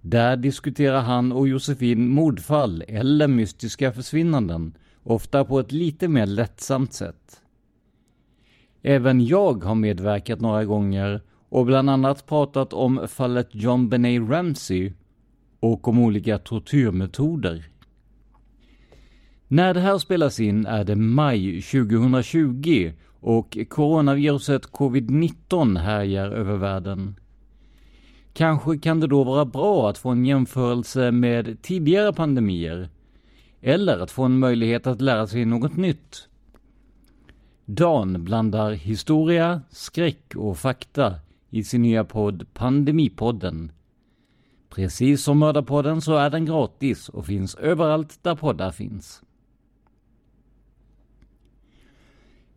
Där 0.00 0.36
diskuterar 0.36 1.00
han 1.00 1.32
och 1.32 1.48
Josefin 1.48 2.08
mordfall 2.08 2.84
eller 2.88 3.28
mystiska 3.28 3.92
försvinnanden, 3.92 4.74
ofta 5.02 5.44
på 5.44 5.60
ett 5.60 5.72
lite 5.72 6.08
mer 6.08 6.26
lättsamt 6.26 6.92
sätt. 6.92 7.42
Även 8.82 9.26
jag 9.26 9.64
har 9.64 9.74
medverkat 9.74 10.40
några 10.40 10.64
gånger 10.64 11.20
och 11.48 11.66
bland 11.66 11.90
annat 11.90 12.26
pratat 12.26 12.72
om 12.72 13.08
fallet 13.08 13.48
John 13.52 13.88
Benet 13.88 14.30
Ramsey 14.30 14.92
och 15.60 15.88
om 15.88 15.98
olika 15.98 16.38
tortyrmetoder. 16.38 17.69
När 19.52 19.74
det 19.74 19.80
här 19.80 19.98
spelas 19.98 20.40
in 20.40 20.66
är 20.66 20.84
det 20.84 20.96
maj 20.96 21.62
2020 21.62 22.92
och 23.20 23.58
coronaviruset 23.68 24.70
covid-19 24.70 25.78
härjar 25.78 26.30
över 26.30 26.56
världen. 26.56 27.16
Kanske 28.32 28.78
kan 28.78 29.00
det 29.00 29.06
då 29.06 29.24
vara 29.24 29.44
bra 29.44 29.90
att 29.90 29.98
få 29.98 30.10
en 30.10 30.26
jämförelse 30.26 31.10
med 31.10 31.62
tidigare 31.62 32.12
pandemier, 32.12 32.88
eller 33.60 33.98
att 33.98 34.10
få 34.10 34.22
en 34.22 34.38
möjlighet 34.38 34.86
att 34.86 35.00
lära 35.00 35.26
sig 35.26 35.44
något 35.44 35.76
nytt. 35.76 36.28
Dan 37.64 38.24
blandar 38.24 38.72
historia, 38.72 39.62
skräck 39.70 40.34
och 40.36 40.58
fakta 40.58 41.14
i 41.50 41.64
sin 41.64 41.82
nya 41.82 42.04
podd 42.04 42.46
Pandemipodden. 42.54 43.72
Precis 44.68 45.22
som 45.22 45.38
Mördarpodden 45.38 46.00
så 46.00 46.16
är 46.16 46.30
den 46.30 46.44
gratis 46.44 47.08
och 47.08 47.26
finns 47.26 47.54
överallt 47.54 48.18
där 48.22 48.34
poddar 48.34 48.70
finns. 48.70 49.22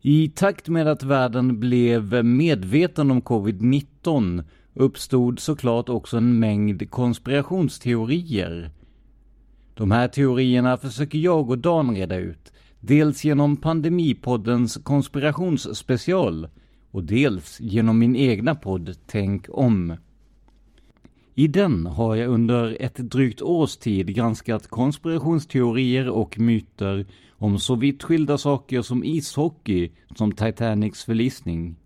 I 0.06 0.28
takt 0.28 0.68
med 0.68 0.88
att 0.88 1.02
världen 1.02 1.60
blev 1.60 2.24
medveten 2.24 3.10
om 3.10 3.22
covid-19 3.22 4.44
uppstod 4.74 5.38
såklart 5.38 5.88
också 5.88 6.16
en 6.16 6.38
mängd 6.38 6.90
konspirationsteorier. 6.90 8.70
De 9.74 9.90
här 9.90 10.08
teorierna 10.08 10.76
försöker 10.76 11.18
jag 11.18 11.50
och 11.50 11.58
Dan 11.58 11.96
reda 11.96 12.16
ut, 12.16 12.52
dels 12.80 13.24
genom 13.24 13.56
Pandemipoddens 13.56 14.76
konspirationsspecial 14.76 16.48
och 16.90 17.04
dels 17.04 17.60
genom 17.60 17.98
min 17.98 18.16
egna 18.16 18.54
podd 18.54 18.96
Tänk 19.06 19.46
om. 19.48 19.96
I 21.34 21.48
den 21.48 21.86
har 21.86 22.14
jag 22.14 22.30
under 22.30 22.76
ett 22.80 22.96
drygt 22.96 23.42
års 23.42 23.76
tid 23.76 24.14
granskat 24.14 24.66
konspirationsteorier 24.66 26.08
och 26.08 26.38
myter 26.38 27.06
om 27.44 27.58
så 27.58 27.74
vitt 27.74 28.02
skilda 28.02 28.38
saker 28.38 28.82
som 28.82 29.04
ishockey 29.04 29.90
som 30.16 30.32
Titanics 30.32 31.04
förlisning. 31.04 31.76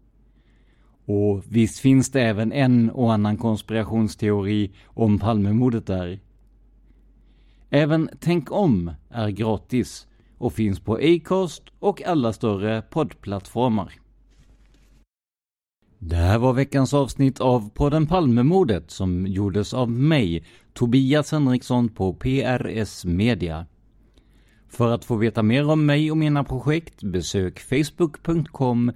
Och 1.05 1.43
visst 1.49 1.79
finns 1.79 2.11
det 2.11 2.23
även 2.23 2.53
en 2.53 2.91
och 2.91 3.13
annan 3.13 3.37
konspirationsteori 3.37 4.73
om 4.87 5.19
Palmemordet 5.19 5.87
där. 5.87 6.21
Även 7.71 8.09
Tänk 8.21 8.53
om 8.53 8.93
är 9.11 9.29
gratis 9.29 10.07
och 10.39 10.53
finns 10.53 10.81
på 10.81 10.95
Acast 10.95 11.63
och 11.79 12.03
alla 12.03 12.33
större 12.33 12.83
poddplattformar. 12.83 13.93
Det 15.99 16.17
här 16.17 16.39
var 16.39 16.53
veckans 16.53 16.95
avsnitt 16.95 17.41
av 17.41 17.71
podden 17.71 18.07
Palmemordet 18.07 18.91
som 18.91 19.27
gjordes 19.27 19.75
av 19.75 19.91
mig, 19.91 20.45
Tobias 20.73 21.33
Henriksson 21.33 21.89
på 21.89 22.15
PRS 22.15 23.05
Media. 23.05 23.67
För 24.69 24.91
att 24.91 25.05
få 25.05 25.17
veta 25.17 25.43
mer 25.43 25.71
om 25.71 25.87
mig 25.87 26.11
och 26.11 26.17
mina 26.17 26.45
projekt 26.45 27.03
besök 27.03 27.61
facebook.com 27.61 28.93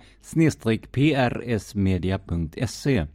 prsmedia.se 0.93 3.07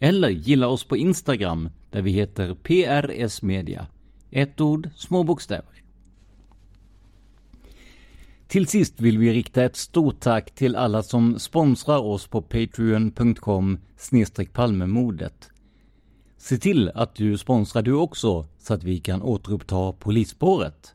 eller 0.00 0.28
gilla 0.28 0.68
oss 0.68 0.84
på 0.84 0.96
Instagram 0.96 1.68
där 1.90 2.02
vi 2.02 2.10
heter 2.10 2.54
prsmedia. 2.54 3.86
Ett 4.30 4.60
ord, 4.60 4.90
små 4.96 5.22
bokstäver. 5.22 5.82
Till 8.52 8.66
sist 8.66 9.00
vill 9.00 9.18
vi 9.18 9.32
rikta 9.32 9.64
ett 9.64 9.76
stort 9.76 10.20
tack 10.20 10.54
till 10.54 10.76
alla 10.76 11.02
som 11.02 11.38
sponsrar 11.38 11.98
oss 11.98 12.26
på 12.26 12.42
patreon.com 12.42 13.78
palmemodet. 14.52 15.50
Se 16.36 16.58
till 16.58 16.90
att 16.94 17.14
du 17.14 17.38
sponsrar 17.38 17.82
du 17.82 17.92
också 17.92 18.46
så 18.58 18.74
att 18.74 18.84
vi 18.84 18.98
kan 18.98 19.22
återuppta 19.22 19.92
polisspåret. 19.92 20.94